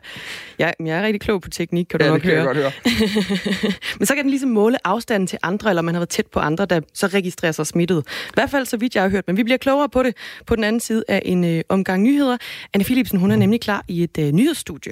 [0.59, 2.55] Jeg, jeg er rigtig klog på teknik, kan du ja, nok det kan høre.
[2.55, 3.73] Jeg godt høre.
[3.99, 6.39] Men så kan den ligesom måle afstanden til andre, eller man har været tæt på
[6.39, 8.03] andre, der så registrerer sig smittet.
[8.07, 10.15] I hvert fald så vidt jeg har hørt, men vi bliver klogere på det
[10.47, 12.37] på den anden side af en øh, omgang nyheder.
[12.73, 14.91] Anne Philipsen, hun er nemlig klar i et øh, nyhedsstudie.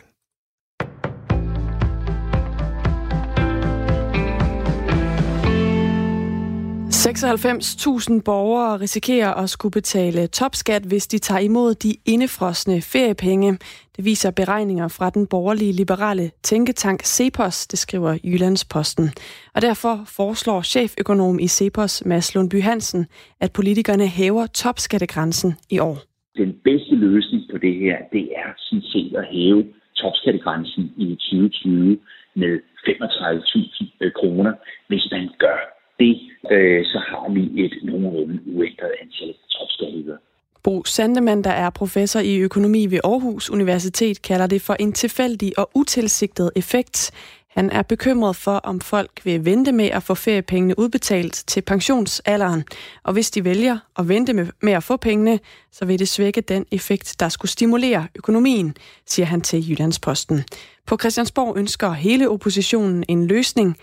[7.03, 13.51] 96.000 borgere risikerer at skulle betale topskat, hvis de tager imod de indefrosne feriepenge.
[13.95, 19.07] Det viser beregninger fra den borgerlige liberale tænketank Cepos, det skriver Jyllandsposten.
[19.55, 23.05] Og derfor foreslår cheføkonom i Cepos, Mads Lundby Hansen,
[23.41, 25.97] at politikerne hæver topskattegrænsen i år.
[26.37, 29.63] Den bedste løsning på det her, det er sådan set at hæve
[29.95, 31.97] topskattegrænsen i 2020
[32.35, 34.53] med 35.000 øh, kroner,
[34.87, 36.15] hvis man gør det,
[36.51, 40.17] øh, så har vi et nogenlunde uændret antal topskatteydere.
[40.63, 45.60] Bo Sandemann, der er professor i økonomi ved Aarhus Universitet, kalder det for en tilfældig
[45.60, 47.12] og utilsigtet effekt.
[47.47, 52.63] Han er bekymret for, om folk vil vente med at få feriepengene udbetalt til pensionsalderen.
[53.03, 55.39] Og hvis de vælger at vente med at få pengene,
[55.71, 58.75] så vil det svække den effekt, der skulle stimulere økonomien,
[59.06, 60.43] siger han til Jyllandsposten.
[60.88, 63.77] På Christiansborg ønsker hele oppositionen en løsning,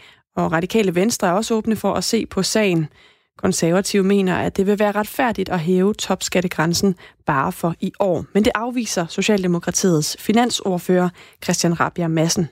[0.44, 2.88] og radikale venstre er også åbne for at se på sagen.
[3.36, 6.94] Konservative mener, at det vil være retfærdigt at hæve topskattegrænsen
[7.26, 8.24] bare for i år.
[8.34, 11.08] Men det afviser Socialdemokratiets finansordfører
[11.44, 12.44] Christian Rabia Madsen.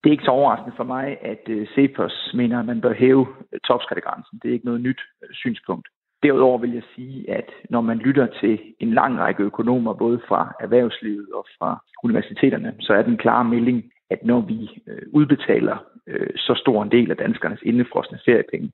[0.00, 3.26] Det er ikke så overraskende for mig, at øh, Cepos mener, at man bør hæve
[3.52, 4.38] øh, topskattegrænsen.
[4.42, 5.88] Det er ikke noget nyt øh, synspunkt.
[6.22, 10.52] Derudover vil jeg sige, at når man lytter til en lang række økonomer, både fra
[10.60, 11.70] erhvervslivet og fra
[12.04, 16.90] universiteterne, så er den klare melding, at når vi øh, udbetaler øh, så stor en
[16.90, 18.72] del af danskernes indefrosne feriepenge,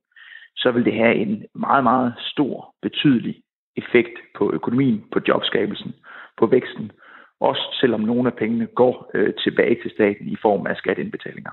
[0.57, 3.43] så vil det have en meget, meget stor, betydelig
[3.77, 5.95] effekt på økonomien, på jobskabelsen,
[6.39, 6.93] på væksten,
[7.41, 11.51] også selvom nogle af pengene går øh, tilbage til staten i form af skatteindbetalinger.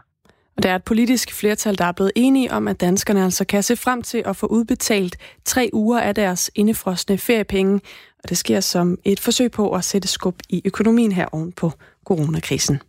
[0.57, 3.63] Og der er et politisk flertal, der er blevet enige om, at danskerne altså kan
[3.63, 7.81] se frem til at få udbetalt tre uger af deres indefrosne feriepenge.
[8.23, 11.71] Og det sker som et forsøg på at sætte skub i økonomien her oven på
[12.05, 12.79] coronakrisen.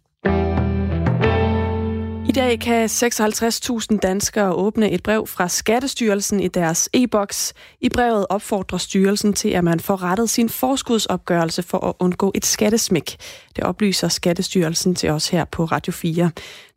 [2.31, 7.55] I dag kan 56.000 danskere åbne et brev fra Skattestyrelsen i deres e-boks.
[7.81, 12.47] I brevet opfordrer styrelsen til, at man får rettet sin forskudsopgørelse for at undgå et
[12.47, 13.17] skattesmæk.
[13.57, 16.31] Det oplyser Skattestyrelsen til os her på Radio 4.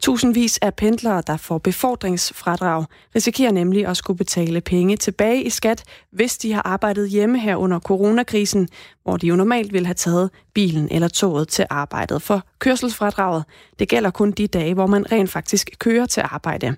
[0.04, 2.86] Tusindvis af pendlere, der får befordringsfradrag,
[3.16, 7.56] risikerer nemlig at skulle betale penge tilbage i skat, hvis de har arbejdet hjemme her
[7.56, 8.68] under coronakrisen,
[9.04, 12.22] hvor de jo normalt ville have taget bilen eller toget til arbejdet.
[12.22, 13.44] For kørselsfradraget,
[13.80, 16.76] det gælder kun de dage, hvor man rent faktisk kører til arbejde.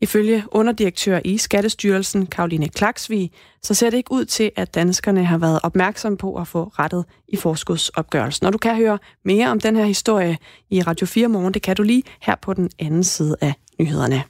[0.00, 3.30] Ifølge underdirektør i Skattestyrelsen, Karoline Klaksvig,
[3.62, 7.04] så ser det ikke ud til, at danskerne har været opmærksom på at få rettet
[7.28, 8.46] i forskudsopgørelsen.
[8.46, 10.38] Og du kan høre mere om den her historie
[10.70, 11.54] i Radio 4 morgen.
[11.54, 14.22] Det kan du lige her på den anden side af nyhederne.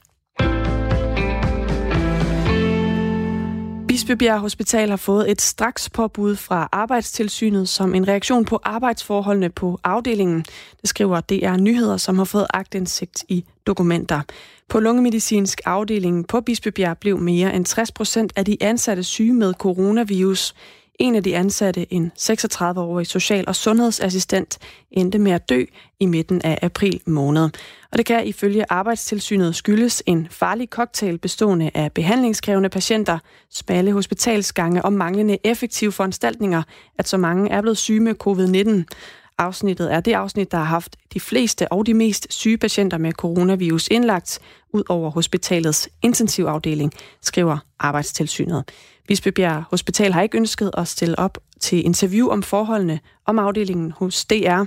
[3.98, 9.80] Bispebjerg Hospital har fået et straks påbud fra Arbejdstilsynet som en reaktion på arbejdsforholdene på
[9.84, 10.44] afdelingen.
[10.80, 14.20] Det skriver DR Nyheder, som har fået agtindsigt i dokumenter.
[14.68, 19.54] På lungemedicinsk afdeling på Bispebjerg blev mere end 60 procent af de ansatte syge med
[19.54, 20.54] coronavirus.
[20.98, 24.58] En af de ansatte, en 36-årig social- og sundhedsassistent,
[24.90, 25.64] endte med at dø
[26.00, 27.50] i midten af april måned.
[27.92, 33.18] Og det kan ifølge Arbejdstilsynet skyldes en farlig cocktail bestående af behandlingskrævende patienter,
[33.50, 36.62] smalle hospitalsgange og manglende effektive foranstaltninger,
[36.98, 38.96] at så mange er blevet syge med covid-19.
[39.38, 43.12] Afsnittet er det afsnit, der har haft de fleste og de mest syge patienter med
[43.12, 44.38] coronavirus indlagt,
[44.72, 48.64] ud over hospitalets intensivafdeling, skriver Arbejdstilsynet.
[49.08, 54.24] Bispebjerg Hospital har ikke ønsket at stille op til interview om forholdene om afdelingen hos
[54.24, 54.64] DR,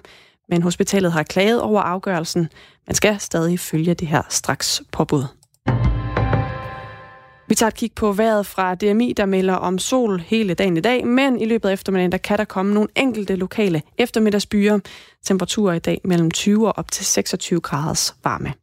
[0.50, 2.50] men hospitalet har klaget over afgørelsen.
[2.88, 5.24] Man skal stadig følge det her straks påbud.
[7.48, 10.82] Vi tager et kig på vejret fra DMI, der melder om sol hele dagen i
[10.82, 14.80] dag, men i løbet af eftermiddagen, der kan der komme nogle enkelte lokale eftermiddagsbyer.
[15.24, 18.54] Temperaturer i dag mellem 20 og op til 26 graders varme.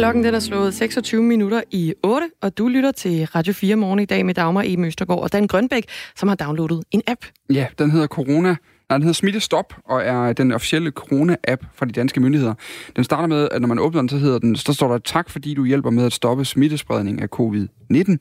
[0.00, 3.98] Klokken den er slået 26 minutter i 8, og du lytter til Radio 4 morgen
[3.98, 4.76] i dag med Dagmar E.
[4.76, 5.84] Møstergaard og Dan Grønbæk,
[6.16, 7.20] som har downloadet en app.
[7.52, 8.56] Ja, den hedder Corona
[8.90, 12.54] Nej, den hedder Smittestop, og er den officielle corona-app fra de danske myndigheder.
[12.96, 15.30] Den starter med, at når man åbner den, så hedder den, så står der tak,
[15.30, 18.16] fordi du hjælper med at stoppe smittespredning af covid-19.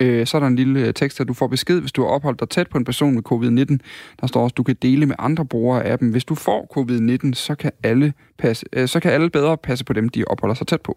[0.00, 2.08] Øh, så er der en lille øh, tekst, at du får besked, hvis du har
[2.08, 3.76] opholdt dig tæt på en person med covid-19.
[4.20, 6.10] Der står også, at du kan dele med andre brugere af appen.
[6.10, 9.92] Hvis du får covid-19, så kan alle, passe, øh, så kan alle bedre passe på
[9.92, 10.96] dem, de opholder sig tæt på.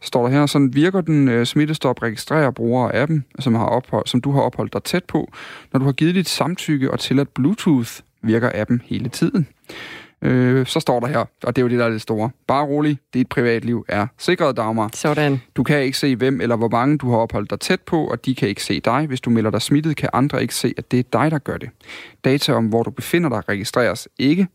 [0.00, 3.66] Så står der her, sådan virker den øh, smittestop registrerer brugere af appen, som, har
[3.66, 5.32] ophold, som du har opholdt dig tæt på.
[5.72, 7.90] Når du har givet dit samtykke og tilladt Bluetooth,
[8.22, 9.48] virker appen hele tiden.
[10.22, 12.30] Øh, så står der her, og det er jo det, der er det store.
[12.46, 14.90] Bare rolig, dit privatliv er sikret, Dagmar.
[14.94, 15.40] Sådan.
[15.56, 18.26] Du kan ikke se, hvem eller hvor mange du har opholdt dig tæt på, og
[18.26, 19.06] de kan ikke se dig.
[19.06, 21.56] Hvis du melder dig smittet, kan andre ikke se, at det er dig, der gør
[21.56, 21.70] det.
[22.24, 24.48] Data om, hvor du befinder dig, registreres ikke.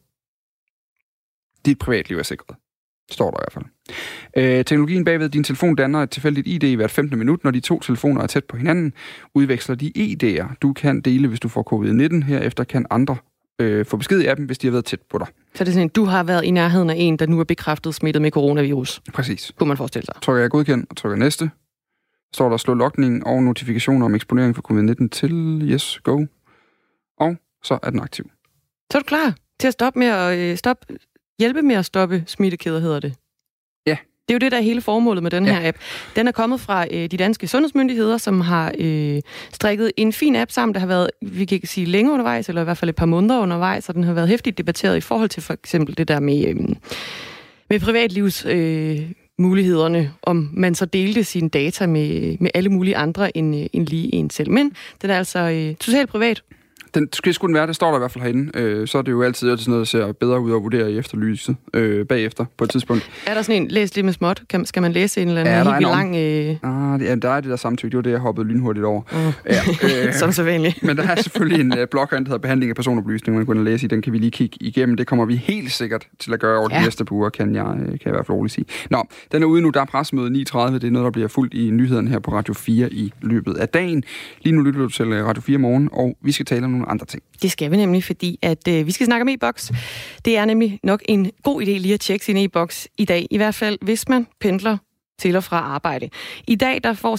[1.65, 2.57] Dit privatliv er sikret.
[3.11, 3.65] Står der i hvert fald.
[4.37, 7.43] Øh, teknologien bagved din telefon danner et tilfældigt ID i hvert 15 minut.
[7.43, 8.93] Når de to telefoner er tæt på hinanden,
[9.33, 10.55] udveksler de ID'er.
[10.61, 12.25] Du kan dele, hvis du får covid-19.
[12.25, 13.17] Herefter kan andre
[13.61, 15.27] øh, få besked i appen, hvis de har været tæt på dig.
[15.55, 17.95] Så det er sådan, du har været i nærheden af en, der nu er bekræftet
[17.95, 19.01] smittet med coronavirus.
[19.13, 19.51] Præcis.
[19.57, 20.15] Kunne man forestille sig.
[20.21, 21.51] Trykker jeg godkend og trykker næste.
[22.33, 26.25] Står der slå lokning og notifikationer om eksponering for covid-19 til yes, go.
[27.19, 28.31] Og så er den aktiv.
[28.91, 30.85] Så er du klar til at stoppe med at øh, stoppe,
[31.39, 33.15] hjælpe med at stoppe smittekæder, hedder det.
[34.27, 35.59] Det er jo det, der er hele formålet med den ja.
[35.59, 35.77] her app.
[36.15, 40.51] Den er kommet fra øh, de danske sundhedsmyndigheder, som har øh, strikket en fin app
[40.51, 42.95] sammen, der har været, vi kan ikke sige længe undervejs, eller i hvert fald et
[42.95, 46.07] par måneder undervejs, og den har været hæftigt debatteret i forhold til for eksempel det
[46.07, 46.55] der med, øh,
[47.69, 48.45] med privatlivs...
[48.45, 48.99] Øh,
[49.41, 53.87] mulighederne, om man så delte sine data med, med alle mulige andre end, øh, end
[53.87, 54.51] lige en selv.
[54.51, 56.43] Men den er altså øh, totalt privat,
[56.93, 58.59] den skal sgu den være, det står der i hvert fald herinde.
[58.59, 60.97] Øh, så er det jo altid, altid noget, der ser bedre ud at vurdere i
[60.97, 63.09] efterlyset øh, bagefter på et tidspunkt.
[63.27, 65.67] Er der sådan en, læs lige med småt, kan, skal man læse en eller anden
[65.67, 66.15] ja, helt lang...
[66.15, 66.91] Øh...
[66.93, 69.01] Ah, det, ja, der er det der samtykke, det var det, jeg hoppede lynhurtigt over.
[69.11, 69.33] Uh.
[69.45, 69.61] Ja,
[70.07, 70.83] øh, Som så vanligt.
[70.83, 73.85] men der er selvfølgelig en uh, blog, der hedder Behandling af personoplysninger, man kan læse
[73.85, 73.87] i.
[73.87, 74.97] Den kan vi lige kigge igennem.
[74.97, 76.79] Det kommer vi helt sikkert til at gøre over ja.
[76.79, 78.65] de næste uger, kan jeg, øh, kan jeg i hvert fald roligt sige.
[78.89, 79.69] Nå, den er ude nu.
[79.69, 80.33] Der er pressemøde 9.30.
[80.33, 83.69] Det er noget, der bliver fuldt i nyhederne her på Radio 4 i løbet af
[83.69, 84.03] dagen.
[84.41, 86.80] Lige nu lytter du til øh, Radio 4 morgen, og vi skal tale om nogle
[86.87, 87.23] andre ting.
[87.41, 89.71] Det skal vi nemlig, fordi at øh, vi skal snakke om e-boks.
[90.25, 93.27] Det er nemlig nok en god idé lige at tjekke sin e-boks i dag.
[93.31, 94.77] I hvert fald, hvis man pendler
[95.21, 96.09] til og fra arbejde.
[96.47, 97.15] I dag der får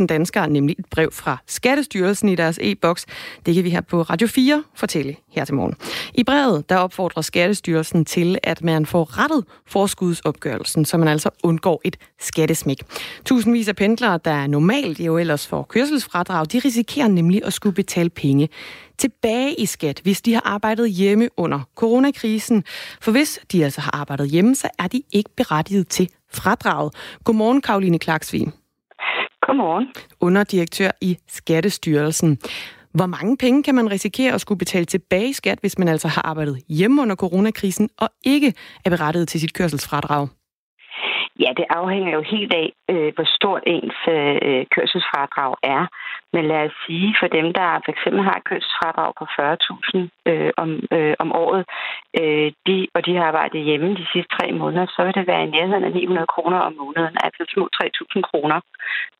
[0.00, 3.06] 56.000 danskere nemlig et brev fra Skattestyrelsen i deres e-boks.
[3.46, 5.74] Det kan vi her på Radio 4 fortælle her til morgen.
[6.14, 11.80] I brevet der opfordrer Skattestyrelsen til, at man får rettet forskudsopgørelsen, så man altså undgår
[11.84, 12.78] et skattesmæk.
[13.24, 18.10] Tusindvis af pendlere, der normalt jo ellers får kørselsfradrag, de risikerer nemlig at skulle betale
[18.10, 18.48] penge
[18.98, 22.64] tilbage i skat, hvis de har arbejdet hjemme under coronakrisen.
[23.02, 27.18] For hvis de altså har arbejdet hjemme, så er de ikke berettiget til fradraget.
[27.24, 28.46] Godmorgen, Karoline Klaksvig.
[29.46, 29.86] Godmorgen.
[30.20, 32.38] Underdirektør i Skattestyrelsen.
[32.94, 36.08] Hvor mange penge kan man risikere at skulle betale tilbage i skat, hvis man altså
[36.08, 38.54] har arbejdet hjemme under coronakrisen og ikke
[38.84, 40.28] er berettiget til sit kørselsfradrag?
[41.40, 45.82] Ja, det afhænger jo helt af, øh, hvor stort ens øh, kørselsfradrag er.
[46.34, 50.50] Men lad os sige, for dem, der for eksempel har et kønsfradrag på 40.000 øh,
[50.62, 51.64] om, øh, om året,
[52.20, 55.44] øh, de, og de har arbejdet hjemme de sidste tre måneder, så vil det være
[55.44, 58.58] i nærheden af 900 kroner om måneden, altså små 3.000 kroner.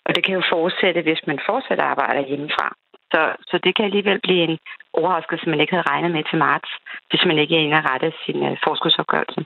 [0.07, 2.69] Og det kan jo fortsætte, hvis man fortsætter arbejder hjemmefra.
[3.13, 4.59] Så, så det kan alligevel blive en
[4.93, 6.71] overraskelse, man ikke havde regnet med til marts,
[7.11, 9.41] hvis man ikke er inde og rette sin øh, forskudsopgørelse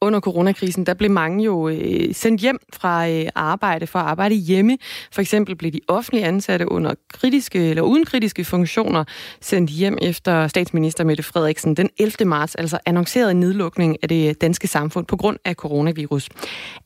[0.00, 4.34] under coronakrisen, der blev mange jo øh, sendt hjem fra øh, arbejde for at arbejde
[4.34, 4.78] hjemme.
[5.12, 9.04] For eksempel blev de offentlige ansatte under kritiske eller uden kritiske funktioner
[9.40, 12.28] sendt hjem efter statsminister Mette Frederiksen den 11.
[12.28, 16.28] marts, altså annoncerede nedlukning af det danske samfund på grund af coronavirus.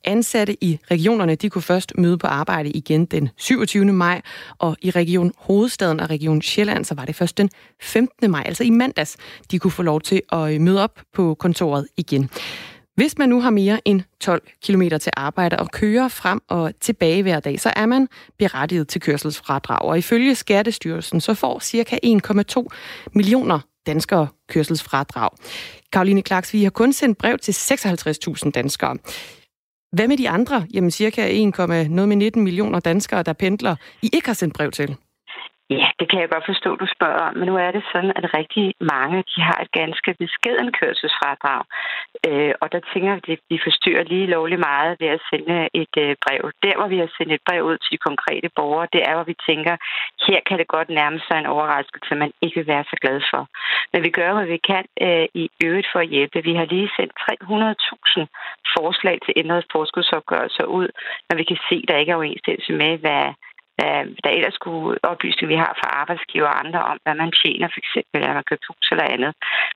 [0.04, 3.84] Ansatte i regionerne, de kunne først møde på arbejde igen den 27.
[3.84, 4.20] maj,
[4.58, 7.50] og i region Hovedstaden og region Sjælland, så var det først den
[7.82, 8.30] 15.
[8.30, 9.16] maj, altså i mandags,
[9.50, 12.30] de kunne få lov til at øh, møde op på kontoret igen.
[12.94, 17.22] Hvis man nu har mere end 12 km til arbejde og kører frem og tilbage
[17.22, 19.82] hver dag, så er man berettiget til kørselsfradrag.
[19.82, 21.98] Og ifølge Skattestyrelsen, så får ca.
[22.06, 22.66] 1,2
[23.12, 25.30] millioner danskere kørselsfradrag.
[25.92, 28.96] Karoline Klaks, vi har kun sendt brev til 56.000 danskere.
[29.92, 34.54] Hvad med de andre, jamen cirka 1,19 millioner danskere, der pendler, I ikke har sendt
[34.54, 34.96] brev til?
[35.70, 37.34] Ja, det kan jeg godt forstå, du spørger om.
[37.36, 41.62] Men nu er det sådan, at rigtig mange de har et ganske beskeden kørselsfradrag.
[42.28, 45.94] Øh, og der tænker vi, at vi forstyrrer lige lovligt meget ved at sende et
[46.04, 46.42] øh, brev.
[46.62, 49.24] Der, hvor vi har sendt et brev ud til de konkrete borgere, det er, hvor
[49.32, 49.74] vi tænker,
[50.26, 53.42] her kan det godt nærme sig en overraskelse, man ikke vil være så glad for.
[53.92, 56.42] Men vi gør, hvad vi kan øh, i øvrigt for at hjælpe.
[56.48, 58.26] Vi har lige sendt 300.000
[58.76, 60.88] forslag til ændrede forskudsopgørelser ud,
[61.28, 63.24] når vi kan se, der ikke er overensstemmelse med, hvad
[63.76, 67.68] hvad der ellers skulle oplyse, vi har fra arbejdsgiver og andre om, hvad man tjener,
[67.70, 69.32] for eksempel, eller man køber hus eller andet.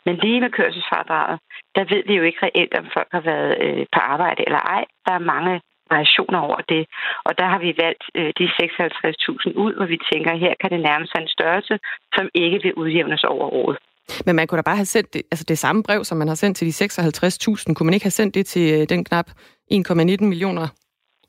[0.07, 1.37] Men lige med kørselsfradraget,
[1.77, 4.85] der ved vi jo ikke reelt, om folk har været øh, på arbejde eller ej.
[5.07, 5.55] Der er mange
[5.95, 6.83] variationer over det.
[7.27, 10.81] Og der har vi valgt øh, de 56.000 ud, hvor vi tænker, her kan det
[10.89, 11.75] nærme sig en størrelse,
[12.17, 13.79] som ikke vil udjævnes over året.
[14.27, 16.35] Men man kunne da bare have sendt det, altså det samme brev, som man har
[16.35, 17.75] sendt til de 56.000.
[17.75, 19.29] Kunne man ikke have sendt det til øh, den knap
[19.73, 20.67] 1,19 millioner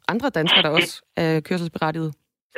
[0.08, 2.14] andre danskere, der også er kørselsberettiget?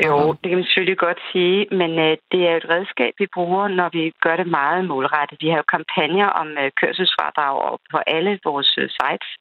[0.06, 3.68] Jo, det kan man selvfølgelig godt sige, men øh, det er et redskab, vi bruger,
[3.68, 5.38] når vi gør det meget målrettet.
[5.42, 9.32] Vi har jo kampagner om øh, kørselsfradrag på alle vores øh, sites,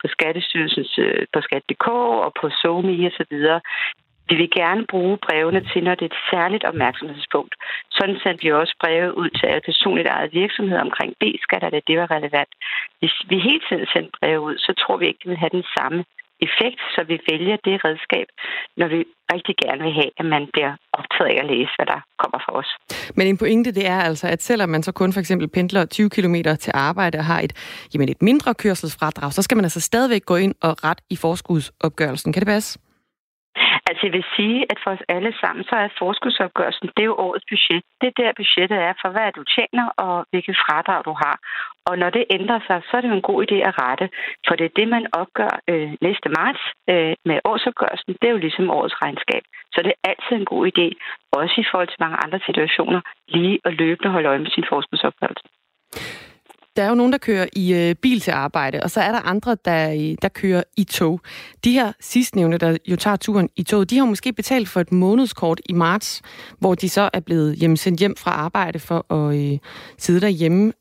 [0.00, 1.88] på Skattestyrelsens, øh, på skat.dk
[2.26, 3.60] og på SoMe og så videre.
[4.28, 7.54] Vi vil gerne bruge brevene til, når det er et særligt opmærksomhedspunkt.
[7.90, 11.98] Sådan sendte vi også breve ud til alle personligt eget virksomheder omkring B-skat, at det
[11.98, 12.52] var relevant.
[12.98, 15.66] Hvis vi hele tiden sendte breve ud, så tror vi ikke, det vil have den
[15.78, 16.04] samme
[16.46, 18.26] effekt, så vi vælger det redskab,
[18.80, 18.98] når vi
[19.34, 22.52] rigtig gerne vil have, at man bliver optaget af at læse, hvad der kommer fra
[22.60, 22.70] os.
[23.16, 26.10] Men en pointe, det er altså, at selvom man så kun for eksempel pendler 20
[26.10, 27.52] km til arbejde og har et,
[27.94, 32.32] jamen et mindre kørselsfradrag, så skal man altså stadigvæk gå ind og ret i forskudsopgørelsen.
[32.32, 32.78] Kan det passe?
[33.90, 37.22] Altså jeg vil sige, at for os alle sammen, så er forskudsopgørelsen, det er jo
[37.26, 37.82] årets budget.
[38.00, 41.36] Det er der budgettet er for, hvad du tjener og hvilket fradrag du har.
[41.88, 44.06] Og når det ændrer sig, så er det jo en god idé at rette.
[44.46, 46.62] For det er det, man opgør øh, næste marts
[46.92, 48.12] øh, med årsopgørelsen.
[48.20, 49.42] Det er jo ligesom årets regnskab.
[49.74, 50.86] Så det er altid en god idé,
[51.40, 55.46] også i forhold til mange andre situationer, lige at løbende holde øje med sin forskudsopgørelse.
[56.76, 59.18] Der er jo nogen, der kører i øh, bil til arbejde, og så er der
[59.20, 61.20] andre, der, øh, der kører i tog.
[61.64, 64.92] De her sidstnævnte, der jo tager turen i tog, de har måske betalt for et
[64.92, 66.22] månedskort i marts,
[66.58, 69.58] hvor de så er blevet hjem, sendt hjem fra arbejde for at øh,
[69.98, 70.72] sidde derhjemme.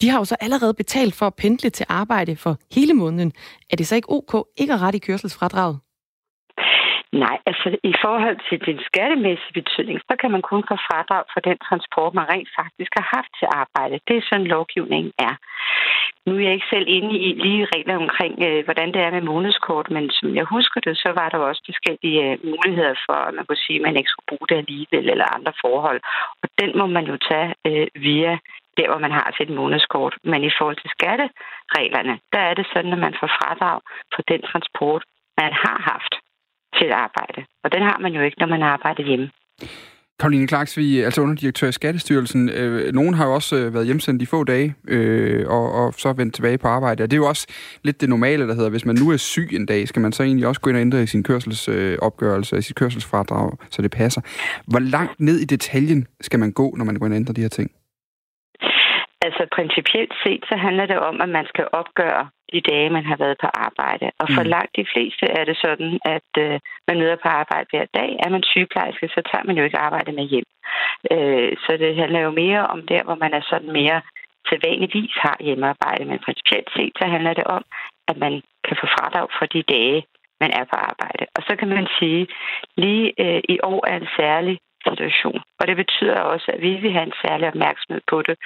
[0.00, 3.32] De har jo så allerede betalt for at pendle til arbejde for hele måneden.
[3.70, 5.78] Er det så ikke ok ikke at rette i kørselsfradraget?
[7.22, 11.40] Nej, altså i forhold til den skattemæssige betydning, så kan man kun få fradrag for
[11.48, 14.00] den transport, man rent faktisk har haft til arbejde.
[14.08, 15.34] Det er sådan, lovgivningen er.
[16.26, 19.24] Nu er jeg ikke selv inde i lige regler omkring, øh, hvordan det er med
[19.32, 23.34] månedskort, men som jeg husker det, så var der også forskellige øh, muligheder for, at
[23.34, 26.00] man kunne sige, at man ikke skulle bruge det alligevel eller andre forhold.
[26.42, 28.32] Og den må man jo tage øh, via
[28.78, 30.14] der, hvor man har sit månedskort.
[30.24, 33.80] Men i forhold til skattereglerne, der er det sådan, at man får fradrag
[34.14, 35.02] for den transport,
[35.42, 36.14] man har haft
[36.78, 37.40] til arbejde.
[37.64, 39.28] Og den har man jo ikke, når man arbejder hjemme.
[40.20, 42.48] Karoline vi altså underdirektør i Skattestyrelsen.
[42.48, 46.12] Øh, nogen har jo også øh, været hjemsendt i få dage, øh, og, og så
[46.12, 47.02] vendt tilbage på arbejde.
[47.02, 47.46] Og det er jo også
[47.82, 50.22] lidt det normale, der hedder, hvis man nu er syg en dag, skal man så
[50.22, 53.90] egentlig også gå ind og ændre i sin kørselsopgørelse, øh, i sit kørselsfradrag, så det
[53.90, 54.20] passer.
[54.66, 57.40] Hvor langt ned i detaljen skal man gå, når man går ind og ændrer de
[57.40, 57.70] her ting?
[59.26, 63.16] Altså principielt set, så handler det om, at man skal opgøre de dage, man har
[63.16, 64.06] været på arbejde.
[64.20, 64.52] Og for mm.
[64.54, 68.10] langt de fleste er det sådan, at øh, man møder på arbejde hver dag.
[68.24, 70.48] Er man sygeplejerske, så tager man jo ikke arbejde med hjem.
[71.14, 74.00] Øh, så det handler jo mere om der, hvor man er sådan mere
[74.48, 76.04] til vanligvis har hjemmearbejde.
[76.04, 77.62] Men principielt set, så handler det om,
[78.10, 78.32] at man
[78.66, 80.00] kan få fradrag for de dage,
[80.40, 81.24] man er på arbejde.
[81.36, 82.26] Og så kan man sige,
[82.76, 84.56] lige øh, i år er en særlig
[84.86, 85.40] situation.
[85.60, 88.36] Og det betyder også, at vi vil have en særlig opmærksomhed på det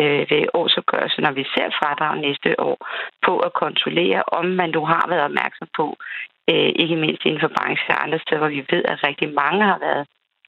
[0.00, 2.78] øh, ved årsopgørelsen, når vi ser fradrag næste år,
[3.26, 5.86] på at kontrollere, om man nu har været opmærksom på,
[6.50, 9.62] øh, ikke mindst inden for branchen og andre steder, hvor vi ved, at rigtig mange
[9.72, 10.04] har været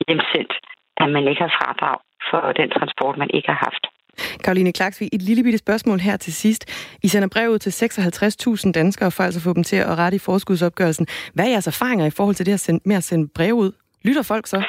[0.07, 0.53] hjemsendt,
[1.03, 1.99] at man ikke har fradrag
[2.31, 3.85] for den transport, man ikke har haft.
[4.45, 6.63] Karoline Klaksvi, et lille bitte spørgsmål her til sidst.
[7.03, 10.17] I sender brev ud til 56.000 danskere for altså at få dem til at rette
[10.17, 11.07] i forskudsopgørelsen.
[11.35, 13.73] Hvad er jeres erfaringer i forhold til det at sende, med at sende brev ud?
[14.05, 14.63] Lytter folk så?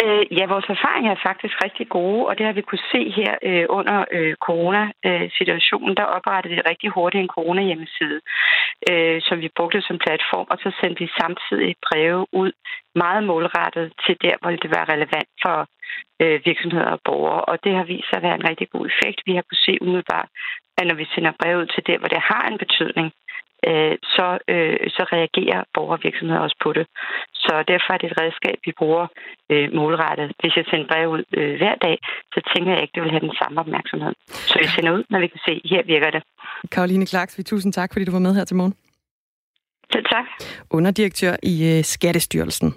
[0.00, 3.32] Øh, ja, vores erfaringer er faktisk rigtig gode, og det har vi kunne se her
[3.48, 5.96] øh, under øh, coronasituationen.
[5.96, 8.20] Der oprettede vi rigtig hurtigt en corona-hjemmeside,
[8.90, 12.52] øh, som vi brugte som platform, og så sendte vi samtidig breve ud
[12.94, 15.56] meget målrettet til der, hvor det var relevant for
[16.22, 17.44] øh, virksomheder og borgere.
[17.50, 19.18] Og det har vist sig at være en rigtig god effekt.
[19.26, 20.28] Vi har kunne se umiddelbart,
[20.78, 23.08] at når vi sender breve ud til der, hvor det har en betydning,
[23.68, 26.86] øh, så, øh, så reagerer borgere og virksomheder også på det.
[27.44, 29.06] Så derfor er det et redskab, vi bruger
[29.52, 30.28] øh, målrettet.
[30.40, 31.96] Hvis jeg sender brev ud øh, hver dag,
[32.34, 34.14] så tænker jeg ikke, det vil have den samme opmærksomhed.
[34.50, 36.22] Så vi sender ud, når vi kan se, her virker det.
[36.74, 37.06] Karoline
[37.36, 38.74] vi tusind tak, fordi du var med her til morgen.
[39.92, 40.26] Selv tak.
[40.70, 42.74] Underdirektør i øh, Skattestyrelsen.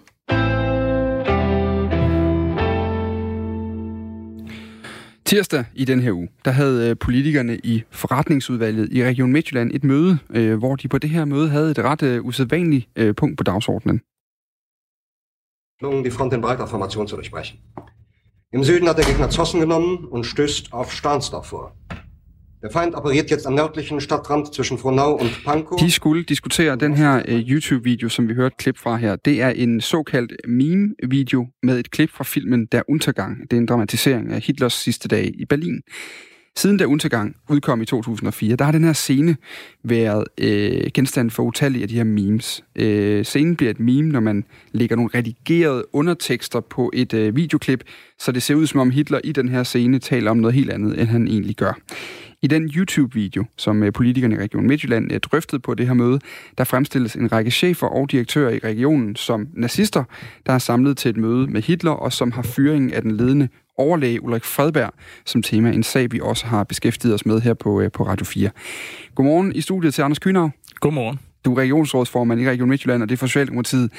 [5.25, 9.83] Tirsdag i den her uge, der havde øh, politikerne i forretningsudvalget i Region Midtjylland et
[9.83, 13.43] møde, øh, hvor de på det her møde havde et ret øh, usædvanligt punkt på
[13.43, 14.01] dagsordenen.
[15.81, 17.59] die Front in breiter Formation zu durchbrechen.
[18.53, 21.75] Im Süden hat der Gegner Zossen genommen und stößt auf Stahnsdorf vor.
[22.65, 25.77] Der Feind operiert jetzt am nördlichen Stadtrand zwischen Frohnau und Pankow.
[25.77, 29.15] De skulle diskutere den her uh, YouTube-video, som vi hørte et klip fra her.
[29.15, 33.41] Det er en såkaldt meme-video med et klip fra filmen Der Untergang.
[33.41, 35.81] Det er en dramatisering af Hitlers sidste dag i Berlin.
[36.57, 39.35] Siden Der Untergang udkom i 2004, der har den her scene
[39.83, 42.63] været øh, genstand for utallige af de her memes.
[42.75, 47.83] Øh, scenen bliver et meme, når man lægger nogle redigerede undertekster på et øh, videoklip,
[48.19, 50.71] så det ser ud som om Hitler i den her scene taler om noget helt
[50.71, 51.73] andet, end han egentlig gør.
[52.45, 56.19] I den YouTube-video, som øh, politikerne i Region Midtjylland øh, drøftede på det her møde,
[56.57, 60.03] der fremstilles en række chefer og direktører i regionen som nazister,
[60.45, 63.47] der er samlet til et møde med Hitler, og som har fyringen af den ledende
[63.77, 64.93] overlæge Ulrik Fredberg
[65.25, 65.71] som tema.
[65.71, 68.49] En sag, vi også har beskæftiget os med her på, øh, på Radio 4.
[69.15, 70.49] Godmorgen i studiet til Anders Kynav.
[70.75, 71.19] Godmorgen.
[71.45, 73.91] Du er regionsrådsformand i Region Midtjylland, og det er for Socialdemokratiet.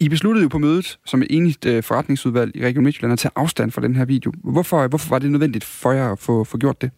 [0.00, 3.70] I besluttede jo på mødet, som et enigt forretningsudvalg i Region Midtjylland, at tage afstand
[3.70, 4.32] fra den her video.
[4.44, 6.90] Hvorfor, hvorfor var det nødvendigt for jer at få, få gjort det?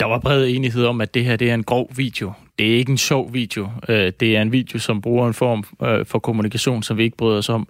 [0.00, 2.32] Der var bred enighed om, at det her det er en grov video.
[2.58, 3.68] Det er ikke en sjov video.
[3.88, 7.16] Øh, det er en video, som bruger en form øh, for kommunikation, som vi ikke
[7.16, 7.68] bryder os om.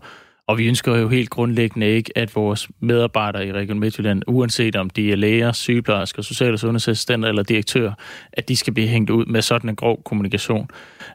[0.49, 4.91] Og vi ønsker jo helt grundlæggende ikke, at vores medarbejdere i Region Midtjylland, uanset om
[4.91, 7.93] de er læger, sygeplejersker, social- og sundhedsassistenter eller direktører,
[8.33, 10.69] at de skal blive hængt ud med sådan en grov kommunikation.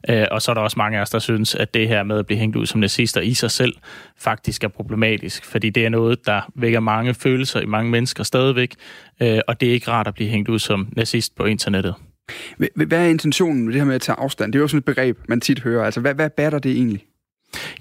[0.10, 2.20] Øh, og så er der også mange af os, der synes, at det her med
[2.20, 3.74] at blive hængt ud som nazister i sig selv
[4.18, 8.76] faktisk er problematisk, fordi det er noget, der vækker mange følelser i mange mennesker stadigvæk,
[9.22, 11.96] øh, og det er ikke rart at blive hængt ud som nazist på internettet.
[12.76, 14.54] Hvad er intentionen med det her med at tage afstand?
[14.54, 15.86] Det er jo sådan et begreb, man tit hører.
[15.86, 17.06] Altså, hvad, hvad batter det egentlig?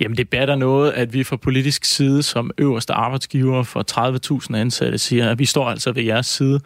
[0.01, 3.85] Jamen, det batter noget, at vi fra politisk side som øverste arbejdsgiver for
[4.51, 6.61] 30.000 ansatte siger, at vi står altså ved jeres side.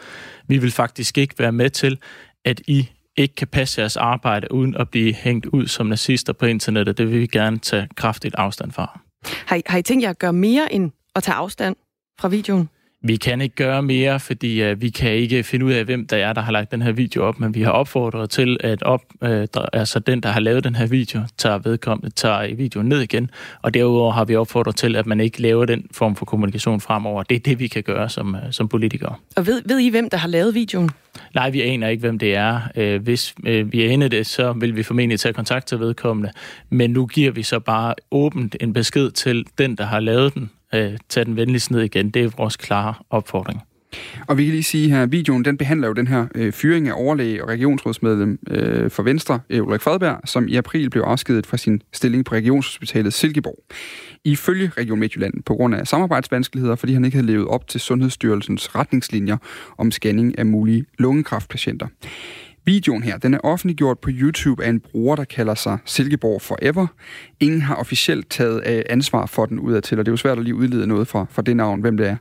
[0.48, 1.98] Vi vil faktisk ikke være med til,
[2.44, 6.46] at I ikke kan passe jeres arbejde uden at blive hængt ud som nazister på
[6.46, 6.98] internettet.
[6.98, 9.00] Det vil vi gerne tage kraftigt afstand fra.
[9.46, 11.76] Har I, har I tænkt jer at gøre mere end at tage afstand
[12.20, 12.68] fra videoen?
[13.04, 16.16] Vi kan ikke gøre mere, fordi uh, vi kan ikke finde ud af, hvem der
[16.16, 19.00] er, der har lagt den her video op, men vi har opfordret til, at op,
[19.20, 23.00] uh, der, altså den, der har lavet den her video, tager vedkommende, tager videoen ned
[23.00, 23.30] igen,
[23.62, 27.22] og derudover har vi opfordret til, at man ikke laver den form for kommunikation fremover.
[27.22, 29.14] Det er det, vi kan gøre som, uh, som politikere.
[29.36, 30.90] Og ved, ved I, hvem der har lavet videoen?
[31.34, 32.60] Nej, vi aner ikke, hvem det er.
[32.76, 36.30] Uh, hvis uh, vi aner det, så vil vi formentlig tage kontakt til vedkommende,
[36.70, 40.50] men nu giver vi så bare åbent en besked til den, der har lavet den,
[40.74, 42.10] øh, tage den venligst ned igen.
[42.10, 43.62] Det er vores klare opfordring.
[44.26, 46.92] Og vi kan lige sige her, videoen den behandler jo den her øh, fyring af
[46.96, 51.56] overlæge og regionsrådsmedlem øh, for Venstre, øh, Ulrik Fredberg, som i april blev afskedet fra
[51.56, 53.58] sin stilling på Regionshospitalet Silkeborg.
[54.24, 58.74] Ifølge Region Midtjylland på grund af samarbejdsvanskeligheder, fordi han ikke havde levet op til Sundhedsstyrelsens
[58.74, 59.36] retningslinjer
[59.78, 61.86] om scanning af mulige lungekræftpatienter.
[62.64, 66.86] Videoen her, den er offentliggjort på YouTube af en bruger, der kalder sig Silkeborg Forever.
[67.40, 70.44] Ingen har officielt taget øh, ansvar for den udadtil, og det er jo svært at
[70.44, 72.16] lige udlede noget fra, fra det navn, hvem det er.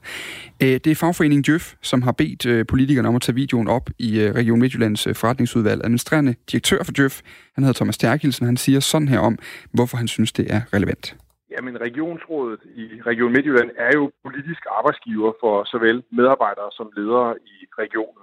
[0.64, 3.90] Øh, det er fagforeningen Djøf, som har bedt øh, politikerne om at tage videoen op
[4.00, 5.82] i øh, Region Midtjyllands øh, forretningsudvalg.
[5.84, 7.22] Administrerende direktør for Djøf,
[7.56, 9.38] han hedder Thomas Terkelsen, han siger sådan her om,
[9.74, 11.16] hvorfor han synes, det er relevant.
[11.54, 17.56] Jamen, regionsrådet i Region Midtjylland er jo politisk arbejdsgiver for såvel medarbejdere som ledere i
[17.84, 18.21] regionen.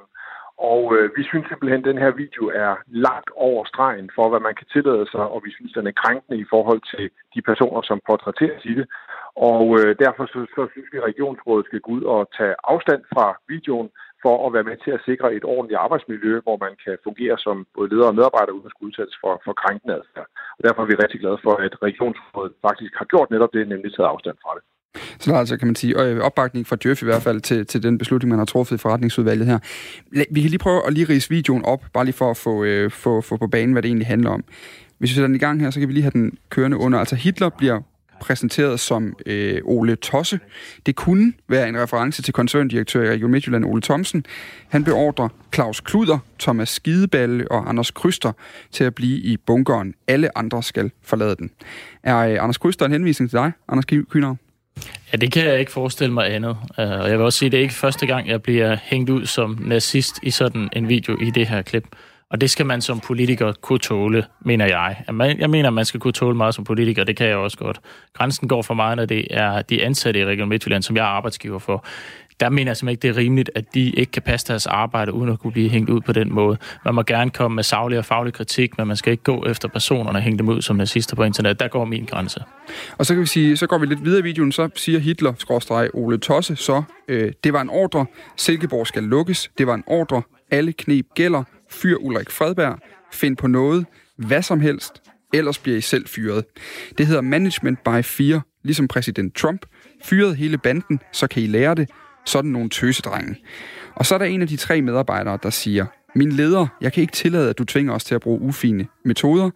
[0.59, 4.41] Og øh, vi synes simpelthen, at den her video er langt over stregen for, hvad
[4.41, 7.83] man kan tillade sig, og vi synes, den er krænkende i forhold til de personer,
[7.83, 8.87] som portrætteres i det.
[9.37, 13.03] Og øh, derfor så, så synes vi, at regionsrådet skal gå ud og tage afstand
[13.15, 13.91] fra videoen
[14.25, 17.67] for at være med til at sikre et ordentligt arbejdsmiljø, hvor man kan fungere som
[17.77, 20.29] både leder og medarbejder uden at skulle udsættes for, for krænkende adfærd.
[20.59, 23.91] Og derfor er vi rigtig glade for, at regionsrådet faktisk har gjort netop det, nemlig
[23.93, 24.63] taget afstand fra det.
[24.95, 27.67] Så der er altså, kan man sige, øh, opbakning fra Djøf i hvert fald til,
[27.67, 29.59] til den beslutning, man har truffet i forretningsudvalget her.
[30.11, 32.91] Vi kan lige prøve at lige rise videoen op, bare lige for at få, øh,
[32.91, 34.45] få, få på banen, hvad det egentlig handler om.
[34.99, 36.99] Hvis vi sætter den i gang her, så kan vi lige have den kørende under.
[36.99, 37.81] Altså Hitler bliver
[38.21, 40.41] præsenteret som øh, Ole Tosse.
[40.87, 44.25] Det kunne være en reference til koncerndirektør i Region Midtjylland, Ole Thomsen.
[44.69, 48.33] Han beordrer Claus Kluder, Thomas Skideballe og Anders Kryster
[48.71, 49.95] til at blive i bunkeren.
[50.09, 51.51] Alle andre skal forlade den.
[52.03, 54.37] Er øh, Anders Kryster en henvisning til dig, Anders Kynar?
[55.13, 56.57] Ja, det kan jeg ikke forestille mig andet.
[56.79, 59.11] Øh, og jeg vil også sige, at det er ikke første gang, jeg bliver hængt
[59.11, 61.85] ud som nazist i sådan en video i det her klip.
[62.31, 64.97] Og det skal man som politiker kunne tåle, mener jeg.
[65.39, 67.81] Jeg mener, man skal kunne tåle meget som politiker, det kan jeg også godt.
[68.15, 71.09] Grænsen går for mig, når det er de ansatte i Region Midtjylland, som jeg er
[71.09, 71.85] arbejdsgiver for
[72.41, 75.13] der mener jeg simpelthen ikke, det er rimeligt, at de ikke kan passe deres arbejde,
[75.13, 76.59] uden at kunne blive hængt ud på den måde.
[76.85, 79.69] Man må gerne komme med savlig og faglig kritik, men man skal ikke gå efter
[79.69, 81.61] personerne og hænge dem ud som nazister på internet.
[81.61, 82.41] Der går min grænse.
[82.99, 85.33] Og så kan vi sige, så går vi lidt videre i videoen, så siger Hitler,
[85.39, 89.85] skråstreg Ole Tosse, så øh, det var en ordre, Silkeborg skal lukkes, det var en
[89.87, 92.79] ordre, alle knep gælder, fyr Ulrik Fredberg,
[93.13, 93.87] find på noget,
[94.17, 95.03] hvad som helst,
[95.35, 96.45] ellers bliver I selv fyret.
[96.99, 99.67] Det hedder Management by Fear, ligesom præsident Trump.
[100.05, 101.89] Fyret hele banden, så kan I lære det.
[102.27, 103.37] Sådan nogle tøsedrenge.
[103.95, 107.01] Og så er der en af de tre medarbejdere, der siger, min leder, jeg kan
[107.01, 109.51] ikke tillade, at du tvinger os til at bruge ufine metoder.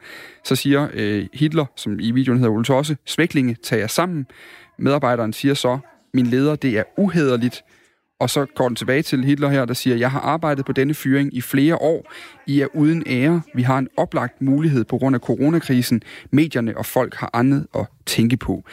[0.45, 4.27] Så siger øh, Hitler, som i videoen hedder Ole Tosse, svæklinge, tag jer sammen.
[4.79, 5.79] Medarbejderen siger så,
[6.15, 7.63] min leder, det er uhederligt.
[8.21, 10.95] Og så går den tilbage til Hitler her, der siger, jeg har arbejdet på denne
[10.95, 12.13] fyring i flere år.
[12.47, 13.43] I er uden ære.
[13.55, 16.03] Vi har en oplagt mulighed på grund af coronakrisen.
[16.31, 18.65] Medierne og folk har andet at tænke på.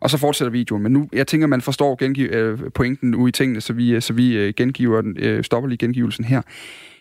[0.00, 3.32] Og så fortsætter videoen, men nu, jeg tænker, man forstår gengiv, øh, pointen ude i
[3.32, 6.42] tingene, så vi, øh, så vi øh, gengiver den, øh, stopper lige gengivelsen her.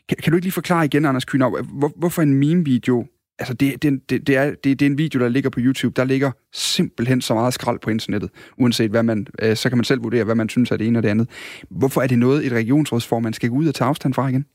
[0.10, 3.06] Kan, kan du ikke lige forklare igen, Anders Kynav, hvor, hvorfor en meme-video
[3.40, 5.94] altså det, det, det, det, er, det, det er en video, der ligger på YouTube.
[5.96, 8.30] Der ligger simpelthen så meget skrald på internettet.
[8.58, 11.00] Uanset hvad man, øh, så kan man selv vurdere, hvad man synes er det ene
[11.00, 11.30] og det andet.
[11.70, 14.46] Hvorfor er det noget, et regionsrådsformand skal gå ud og tage afstand fra igen?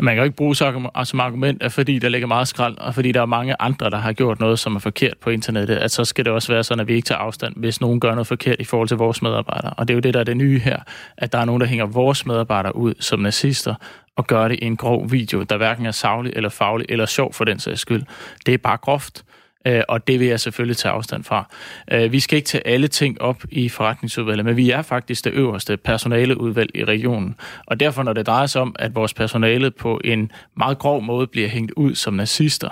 [0.00, 3.22] Man kan jo ikke bruge som argument, fordi der ligger meget skrald, og fordi der
[3.22, 6.24] er mange andre, der har gjort noget, som er forkert på internettet, at så skal
[6.24, 8.64] det også være sådan, at vi ikke tager afstand, hvis nogen gør noget forkert i
[8.64, 9.72] forhold til vores medarbejdere.
[9.76, 10.78] Og det er jo det, der er det nye her,
[11.16, 13.74] at der er nogen, der hænger vores medarbejdere ud som nazister,
[14.16, 17.32] og gør det i en grov video, der hverken er savlig eller faglig eller sjov
[17.32, 18.02] for den sags skyld.
[18.46, 19.24] Det er bare groft.
[19.66, 21.48] Øh, og det vil jeg selvfølgelig tage afstand fra.
[21.92, 25.32] Øh, vi skal ikke tage alle ting op i forretningsudvalget, men vi er faktisk det
[25.32, 27.36] øverste personaleudvalg i regionen.
[27.66, 31.26] Og derfor, når det drejer sig om, at vores personale på en meget grov måde
[31.26, 32.68] bliver hængt ud som nazister,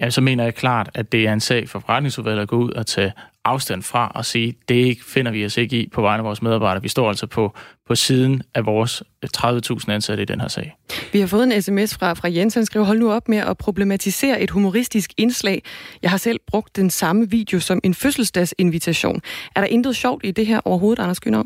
[0.00, 2.70] jamen, så mener jeg klart, at det er en sag for forretningsudvalget at gå ud
[2.70, 3.12] og tage
[3.48, 6.82] afstand fra og sige, det finder vi os ikke i på vegne af vores medarbejdere.
[6.82, 7.54] Vi står altså på,
[7.86, 10.76] på siden af vores øh, 30.000 ansatte i den her sag.
[11.12, 13.58] Vi har fået en sms fra, fra Jens, han skriver, hold nu op med at
[13.58, 15.62] problematisere et humoristisk indslag.
[16.02, 19.20] Jeg har selv brugt den samme video som en fødselsdagsinvitation.
[19.56, 21.44] Er der intet sjovt i det her overhovedet, Anders Gynnov?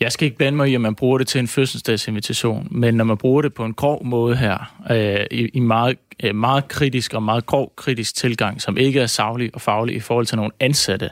[0.00, 3.04] Jeg skal ikke blande mig i, at man bruger det til en fødselsdagsinvitation, men når
[3.04, 7.14] man bruger det på en grov måde her, øh, i, i meget, øh, meget kritisk
[7.14, 10.52] og meget grov kritisk tilgang, som ikke er savlig og faglig i forhold til nogle
[10.60, 11.10] ansatte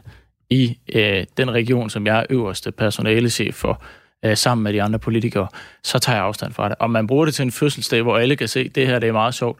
[0.50, 3.82] i øh, den region, som jeg er øverste personalechef for,
[4.24, 5.48] øh, sammen med de andre politikere,
[5.84, 6.76] så tager jeg afstand fra det.
[6.80, 9.08] Og man bruger det til en fødselsdag, hvor alle kan se, at det her det
[9.08, 9.58] er meget sjovt.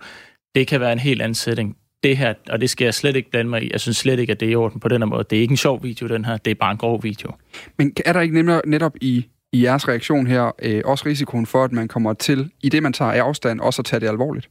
[0.54, 3.30] Det kan være en helt anden sætning det her, og det skal jeg slet ikke
[3.30, 3.70] blande mig i.
[3.72, 5.24] Jeg synes slet ikke, at det er i orden på den her måde.
[5.30, 6.36] Det er ikke en sjov video, den her.
[6.36, 7.32] Det er bare en grov video.
[7.78, 11.64] Men er der ikke nemlig netop i, i jeres reaktion her øh, også risikoen for,
[11.64, 14.48] at man kommer til, i det man tager afstand, også at tage det alvorligt?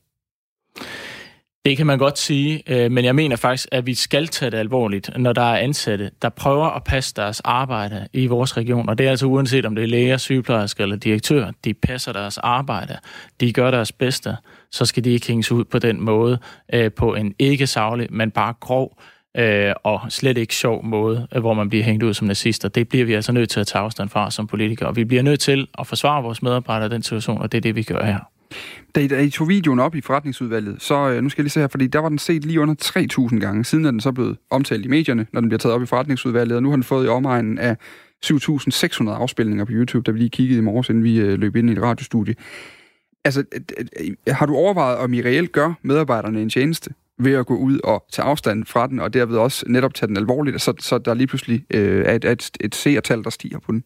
[1.67, 4.57] Det kan man godt sige, øh, men jeg mener faktisk, at vi skal tage det
[4.57, 8.89] alvorligt, når der er ansatte, der prøver at passe deres arbejde i vores region.
[8.89, 11.51] Og det er altså uanset om det er læger, sygeplejersker eller direktør.
[11.65, 12.97] De passer deres arbejde.
[13.39, 14.35] De gør deres bedste.
[14.71, 16.39] Så skal de ikke hænges ud på den måde,
[16.73, 19.01] øh, på en ikke savlig, men bare grov
[19.37, 22.69] øh, og slet ikke sjov måde, øh, hvor man bliver hængt ud som nazister.
[22.69, 24.95] Det bliver vi altså nødt til at tage afstand fra som politikere.
[24.95, 27.75] Vi bliver nødt til at forsvare vores medarbejdere i den situation, og det er det,
[27.75, 28.36] vi gør her.
[28.95, 31.51] Da I, da I tog videoen op i forretningsudvalget, så øh, nu skal jeg lige
[31.51, 32.75] se her, fordi der var den set lige under
[33.31, 33.65] 3.000 gange.
[33.65, 36.55] Siden er den så blevet omtalt i medierne, når den bliver taget op i forretningsudvalget,
[36.55, 37.75] og nu har den fået i omegnen af
[38.25, 41.69] 7.600 afspilninger på YouTube, da vi lige kiggede i morges, inden vi øh, løb ind
[41.69, 42.35] i et radiostudie.
[43.25, 43.43] Altså,
[44.27, 46.89] har du overvejet, om I reelt gør medarbejderne en tjeneste
[47.19, 50.17] ved at gå ud og tage afstand fra den, og derved også netop tage den
[50.17, 53.71] alvorligt, så, så der lige pludselig øh, er et, et, et seertal, der stiger på
[53.71, 53.83] den?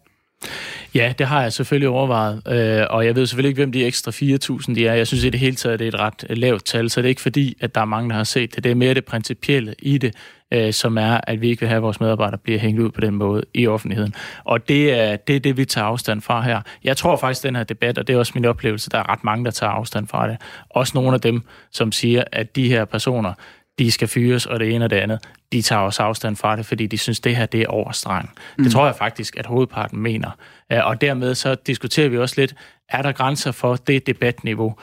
[0.95, 4.11] Ja, det har jeg selvfølgelig overvejet, øh, og jeg ved selvfølgelig ikke, hvem de ekstra
[4.11, 4.93] 4.000 de er.
[4.93, 7.09] Jeg synes i det hele taget, det er et ret lavt tal, så det er
[7.09, 8.63] ikke fordi, at der er mange, der har set det.
[8.63, 10.15] Det er mere det principielle i det,
[10.51, 13.01] øh, som er, at vi ikke vil have, at vores medarbejdere bliver hængt ud på
[13.01, 14.13] den måde i offentligheden.
[14.43, 16.61] Og det er, det er det, vi tager afstand fra her.
[16.83, 19.09] Jeg tror faktisk, at den her debat, og det er også min oplevelse, der er
[19.09, 20.37] ret mange, der tager afstand fra det.
[20.69, 23.33] Også nogle af dem, som siger, at de her personer,
[23.79, 25.19] de skal fyres, og det ene og det andet,
[25.51, 28.29] de tager også afstand fra det, fordi de synes, det her det er overstreng.
[28.57, 28.63] Mm.
[28.63, 30.31] Det tror jeg faktisk, at hovedparten mener.
[30.69, 32.55] Og dermed så diskuterer vi også lidt,
[32.89, 34.75] er der grænser for det debatniveau?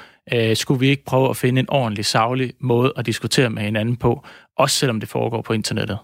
[0.54, 4.26] Skulle vi ikke prøve at finde en ordentlig, savlig måde at diskutere med hinanden på,
[4.56, 5.98] også selvom det foregår på internettet?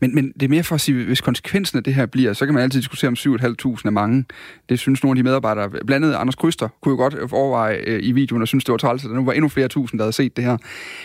[0.00, 2.44] Men, men det er mere for at sige, hvis konsekvensen af det her bliver, så
[2.44, 4.24] kan man altid diskutere om 7.500 er mange.
[4.68, 8.00] Det synes nogle af de medarbejdere, blandt andet Anders Kryster, kunne jo godt overveje øh,
[8.02, 10.04] i videoen og synes, det var træls, at der nu var endnu flere tusind, der
[10.04, 10.56] havde set det her.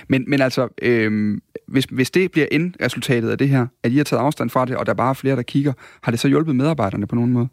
[0.07, 1.37] Men, men altså, øh,
[1.67, 4.75] hvis, hvis det bliver endresultatet af det her, at I har taget afstand fra det,
[4.75, 7.47] og der er bare flere, der kigger, har det så hjulpet medarbejderne på nogen måde?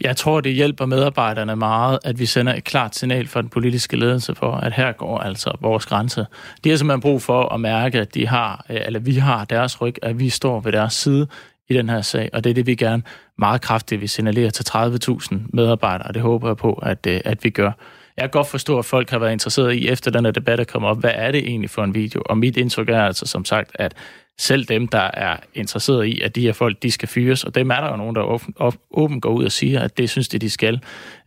[0.00, 3.96] Jeg tror, det hjælper medarbejderne meget, at vi sender et klart signal fra den politiske
[3.96, 6.26] ledelse for, at her går altså vores grænse.
[6.64, 9.80] De har simpelthen brug for at mærke, at de har, øh, eller vi har deres
[9.80, 11.26] ryg, at vi står ved deres side
[11.68, 13.02] i den her sag, og det er det, vi gerne
[13.38, 17.44] meget kraftigt vil signalere til 30.000 medarbejdere, og det håber jeg på, at, øh, at
[17.44, 17.72] vi gør.
[18.16, 20.64] Jeg kan godt forstå, at folk har været interesseret i, efter den her debat er
[20.64, 22.22] kommet op, hvad er det egentlig for en video?
[22.26, 23.94] Og mit indtryk er altså som sagt, at
[24.40, 27.70] selv dem, der er interesseret i, at de her folk, de skal fyres, og dem
[27.70, 30.50] er der jo nogen, der åbent går ud og siger, at det synes de, de
[30.50, 30.80] skal,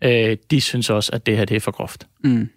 [0.04, 2.08] øh, de synes også, at det her det er for groft.
[2.24, 2.50] Mm.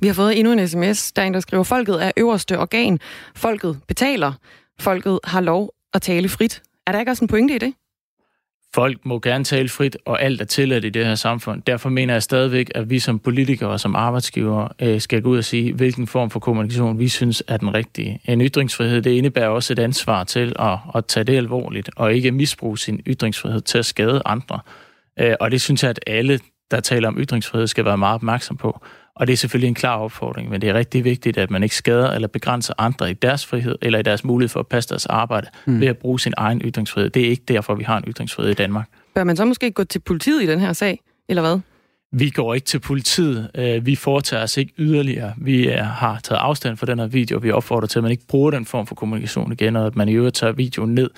[0.00, 2.98] Vi har fået endnu en sms, der er en, der skriver, folket er øverste organ.
[3.36, 4.32] Folket betaler.
[4.80, 6.62] Folket har lov at tale frit.
[6.86, 7.74] Er der ikke også en pointe i det?
[8.74, 11.62] Folk må gerne tale frit, og alt er tilladt i det her samfund.
[11.62, 15.38] Derfor mener jeg stadigvæk, at vi som politikere og som arbejdsgiver øh, skal gå ud
[15.38, 18.20] og sige, hvilken form for kommunikation vi synes er den rigtige.
[18.24, 22.32] En ytringsfrihed, det indebærer også et ansvar til at, at tage det alvorligt, og ikke
[22.32, 24.60] misbruge sin ytringsfrihed til at skade andre.
[25.20, 28.56] Øh, og det synes jeg, at alle, der taler om ytringsfrihed, skal være meget opmærksom
[28.56, 28.80] på.
[29.16, 31.76] Og det er selvfølgelig en klar opfordring, men det er rigtig vigtigt, at man ikke
[31.76, 35.06] skader eller begrænser andre i deres frihed, eller i deres mulighed for at passe deres
[35.06, 35.80] arbejde, mm.
[35.80, 37.10] ved at bruge sin egen ytringsfrihed.
[37.10, 38.88] Det er ikke derfor, vi har en ytringsfrihed i Danmark.
[39.14, 41.58] Bør man så måske gå til politiet i den her sag, eller hvad?
[42.16, 43.50] Vi går ikke til politiet.
[43.54, 45.34] Øh, vi foretager os ikke yderligere.
[45.36, 48.50] Vi har taget afstand fra den her video, vi opfordrer til, at man ikke bruger
[48.50, 51.10] den form for kommunikation igen, og at man i øvrigt tager videoen ned.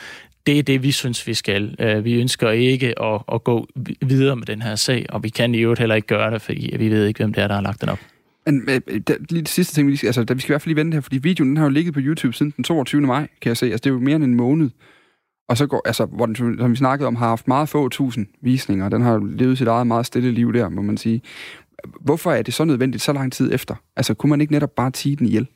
[0.47, 1.77] Det er det, vi synes, vi skal.
[1.79, 3.67] Øh, vi ønsker ikke at, at gå
[4.03, 6.77] videre med den her sag, og vi kan i øvrigt heller ikke gøre det, fordi
[6.79, 7.99] vi ved ikke, hvem det er, der har lagt den op.
[8.47, 10.75] Men øh, øh, lige det sidste ting, vi skal, altså, vi skal i hvert fald
[10.75, 13.01] lige vente her, fordi videoen den har jo ligget på YouTube siden den 22.
[13.01, 13.67] maj, kan jeg se.
[13.67, 14.71] Altså, det er jo mere end en måned.
[15.49, 18.27] Og så går, altså, hvor den, som vi snakkede om, har haft meget få tusind
[18.43, 18.89] visninger.
[18.89, 21.23] Den har levet sit eget meget stille liv der, må man sige.
[22.01, 23.75] Hvorfor er det så nødvendigt så lang tid efter?
[23.97, 25.47] Altså, kunne man ikke netop bare tige den ihjel?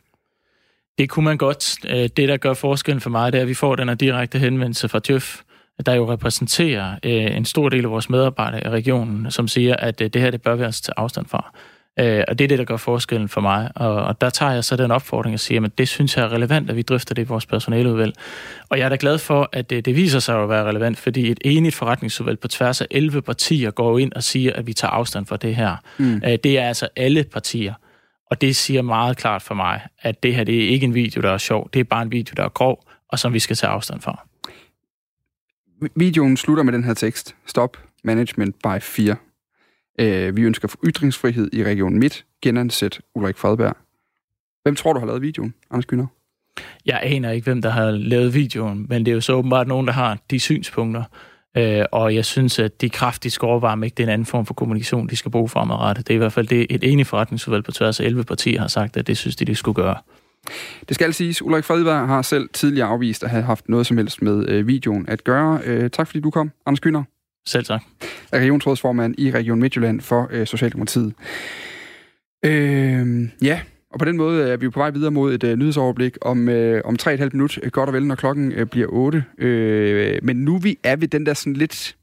[1.00, 1.76] Det kunne man godt.
[1.88, 4.38] Øh, det, der gør forskellen for mig, det er, at vi får den her direkte
[4.38, 5.40] henvendelse fra Tøf,
[5.86, 10.00] der jo repræsenterer øh, en stor del af vores medarbejdere i regionen, som siger, at
[10.00, 11.52] øh, det her det bør vi altså til afstand fra.
[11.98, 13.70] Og det er det, der gør forskellen for mig.
[13.74, 16.70] Og der tager jeg så den opfordring og siger, at det synes jeg er relevant,
[16.70, 18.14] at vi drøfter det i vores personaleudvalg.
[18.68, 21.30] Og jeg er da glad for, at det, det viser sig at være relevant, fordi
[21.30, 24.92] et enigt forretningsudvalg på tværs af 11 partier går ind og siger, at vi tager
[24.92, 25.76] afstand fra det her.
[25.98, 26.20] Mm.
[26.20, 27.74] Det er altså alle partier.
[28.30, 31.22] Og det siger meget klart for mig, at det her det er ikke en video,
[31.22, 31.70] der er sjov.
[31.72, 34.26] Det er bare en video, der er grov, og som vi skal tage afstand fra.
[35.96, 37.36] Videoen slutter med den her tekst.
[37.46, 39.20] Stop management by fear.
[39.98, 42.24] Øh, vi ønsker ytringsfrihed i Region Midt.
[42.42, 43.76] Genansæt Ulrik Fredberg.
[44.62, 46.06] Hvem tror du har lavet videoen, Anders Gyner?
[46.86, 49.86] Jeg aner ikke, hvem der har lavet videoen, men det er jo så åbenbart nogen,
[49.86, 51.04] der har de synspunkter.
[51.56, 54.54] Øh, og jeg synes, at de kraftigt om ikke det er en anden form for
[54.54, 56.08] kommunikation, de skal bruge fremadrettet.
[56.08, 58.68] Det er i hvert fald det, et enigt forretningsudvalg på tværs af 11 partier har
[58.68, 59.96] sagt, at det synes de, de skulle gøre.
[60.88, 64.22] Det skal siges, Ulrik Fredberg har selv tidligere afvist at have haft noget som helst
[64.22, 65.60] med øh, videoen at gøre.
[65.64, 67.02] Øh, tak fordi du kom, Anders Kyner.
[67.46, 67.82] Selv tak.
[68.32, 71.14] Regionsrådsformand i Region Midtjylland for øh, Socialdemokratiet.
[72.44, 73.60] Øh, ja,
[73.90, 76.48] og på den måde er vi jo på vej videre mod et uh, nyhedsoverblik om,
[76.48, 79.24] uh, om 3,5 minut, godt og vel, når klokken uh, bliver 8.
[79.38, 79.44] Uh,
[80.26, 81.96] men nu vi er ved den der sådan lidt...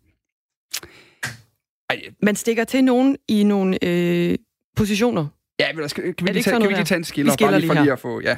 [1.90, 2.02] Ej.
[2.22, 4.36] Man stikker til nogen i nogle uh,
[4.78, 5.28] positioner.
[5.60, 7.60] Ja, men skal, kan, vi lige tage, kan vi lige tage en skiller, vi bare
[7.60, 8.22] lige for lige at få...
[8.22, 8.38] Ja.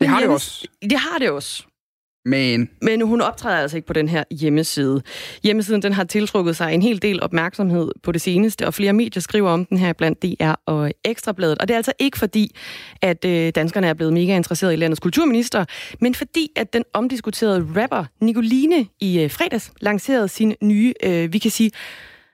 [0.00, 0.66] det har det også.
[0.82, 1.64] Det har det også.
[2.26, 2.70] Men...
[2.82, 5.02] Men hun optræder altså ikke på den her hjemmeside.
[5.42, 9.20] Hjemmesiden den har tiltrukket sig en hel del opmærksomhed på det seneste, og flere medier
[9.20, 11.58] skriver om den her blandt DR og Ekstrabladet.
[11.58, 12.56] Og det er altså ikke fordi,
[13.02, 15.64] at øh, danskerne er blevet mega interesseret i landets kulturminister,
[16.00, 21.38] men fordi, at den omdiskuterede rapper Nicoline i øh, fredags lancerede sin nye, øh, vi
[21.38, 21.70] kan sige,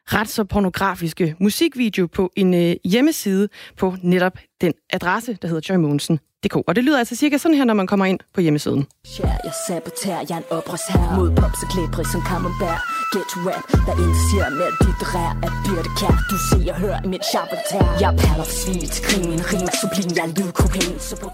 [0.06, 6.56] ret så pornografiske musikvideo på en øh, hjemmeside på netop den adresse, der hedder joymonsen.dk.
[6.56, 8.86] Og det lyder altså cirka sådan her, når man kommer ind på hjemmesiden.
[9.18, 12.80] Jeg saboterer, jeg er en oprørsherre Mod pop så klæbrig som camembert
[13.12, 17.08] Get rap, der indsiger med dit rær At Birte Kær, du ser og hører i
[17.08, 20.98] mit chaboter Jeg perler for svin til krig, min rim er sublim Jeg er lydkokain,
[20.98, 21.28] så på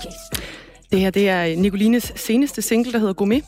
[0.93, 3.43] Det her, det er Nicolines seneste single, der hedder Gourmet.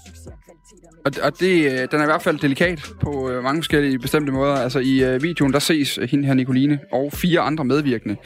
[1.05, 4.32] Og, og det, øh, den er i hvert fald delikat på øh, mange forskellige bestemte
[4.32, 4.55] måder.
[4.55, 8.16] Altså i øh, videoen, der ses hende her Nicoline og fire andre medvirkende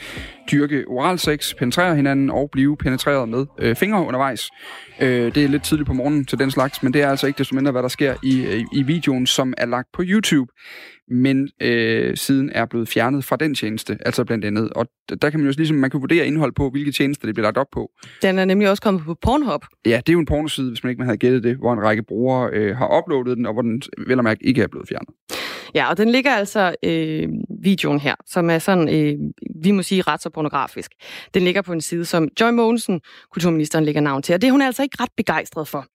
[0.51, 4.49] dyrke oralsex, penetrere hinanden og blive penetreret med øh, fingre undervejs.
[5.01, 7.37] Øh, det er lidt tidligt på morgenen til den slags, men det er altså ikke
[7.37, 10.51] desto mindre, hvad der sker i, i, i videoen, som er lagt på YouTube
[11.07, 14.69] men øh, siden er blevet fjernet fra den tjeneste, altså blandt andet.
[14.69, 14.87] Og
[15.21, 17.57] der kan man jo ligesom, man kan vurdere indhold på, hvilke tjenester det bliver lagt
[17.57, 17.91] op på.
[18.21, 19.65] Den er nemlig også kommet på Pornhub.
[19.85, 21.83] Ja, det er jo en pornoside, hvis man ikke man havde gættet det, hvor en
[21.83, 24.87] række brugere øh, har uploadet den, og hvor den vel og mærke ikke er blevet
[24.87, 25.09] fjernet.
[25.75, 27.29] Ja, og den ligger altså øh,
[27.65, 29.19] videoen her, som er sådan, øh,
[29.63, 30.91] vi må sige, ret så pornografisk.
[31.33, 33.01] Den ligger på en side, som Joy Mogensen,
[33.31, 34.35] kulturministeren, lægger navn til.
[34.35, 35.85] Og det er hun altså ikke ret begejstret for.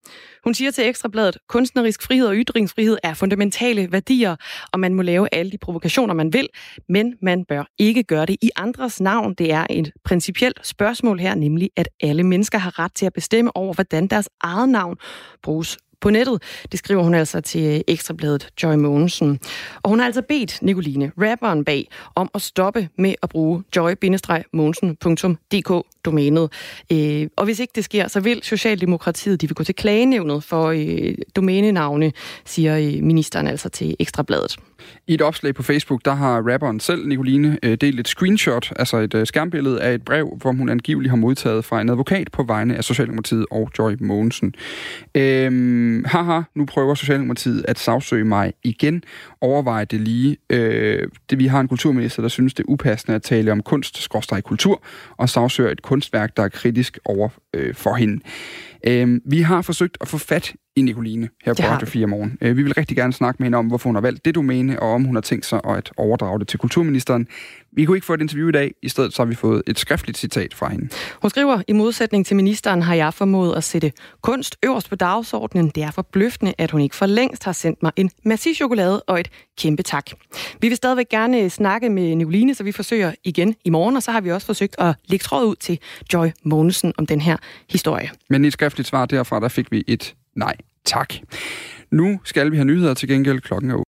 [0.44, 4.36] Hun siger til Ekstrabladet, kunstnerisk frihed og ytringsfrihed er fundamentale værdier,
[4.72, 6.48] og man må lave alle de provokationer, man vil,
[6.88, 9.34] men man bør ikke gøre det i andres navn.
[9.34, 13.56] Det er et principielt spørgsmål her, nemlig at alle mennesker har ret til at bestemme
[13.56, 14.96] over, hvordan deres eget navn
[15.42, 16.42] bruges på nettet.
[16.72, 19.40] Det skriver hun altså til øh, Ekstrabladet Joy Mogensen.
[19.82, 25.86] Og hun har altså bedt Nicoline, rapperen bag, om at stoppe med at bruge joy-mogensen.dk
[26.04, 26.52] domænet.
[26.92, 30.66] Øh, og hvis ikke det sker, så vil Socialdemokratiet, de vil gå til klagenævnet for
[30.66, 32.12] øh, domænenavne,
[32.44, 34.56] siger øh, ministeren altså til Ekstrabladet.
[35.06, 38.96] I et opslag på Facebook, der har rapperen selv, Nicoline, øh, delt et screenshot, altså
[38.96, 42.42] et øh, skærmbillede af et brev, hvor hun angiveligt har modtaget fra en advokat på
[42.42, 44.54] vegne af Socialdemokratiet og Joy Mogensen.
[45.14, 49.04] Øhm, haha, nu prøver Socialdemokratiet at sagsøge mig igen.
[49.40, 50.36] Overvej det lige.
[50.50, 54.08] Øh, det, vi har en kulturminister, der synes, det er upassende at tale om kunst,
[54.44, 54.82] kultur,
[55.16, 58.20] og sagsøger et kunstværk, der er kritisk over øh, for hende.
[58.86, 62.38] Øh, vi har forsøgt at få fat i Nicoline her på Radio 4 morgen.
[62.40, 64.80] Øh, vi vil rigtig gerne snakke med hende om, hvorfor hun har valgt det domæne,
[64.80, 67.28] og om hun har tænkt sig at overdrage det til kulturministeren.
[67.72, 68.74] Vi kunne ikke få et interview i dag.
[68.82, 70.88] I stedet så har vi fået et skriftligt citat fra hende.
[71.22, 73.92] Hun skriver, i modsætning til ministeren har jeg formået at sætte
[74.22, 75.70] kunst øverst på dagsordenen.
[75.74, 79.20] Det er forbløffende, at hun ikke for længst har sendt mig en massiv chokolade og
[79.20, 80.10] et kæmpe tak.
[80.60, 84.10] Vi vil stadigvæk gerne snakke med Nicoline, så vi forsøger igen i morgen, og så
[84.10, 85.78] har vi også forsøgt at lægge tråd ud til
[86.12, 87.36] Joy Mogensen om den her
[87.70, 88.10] historie.
[88.30, 91.14] Men i et skriftligt svar derfra, der fik vi et nej tak.
[91.90, 93.82] Nu skal vi have nyheder til gengæld klokken er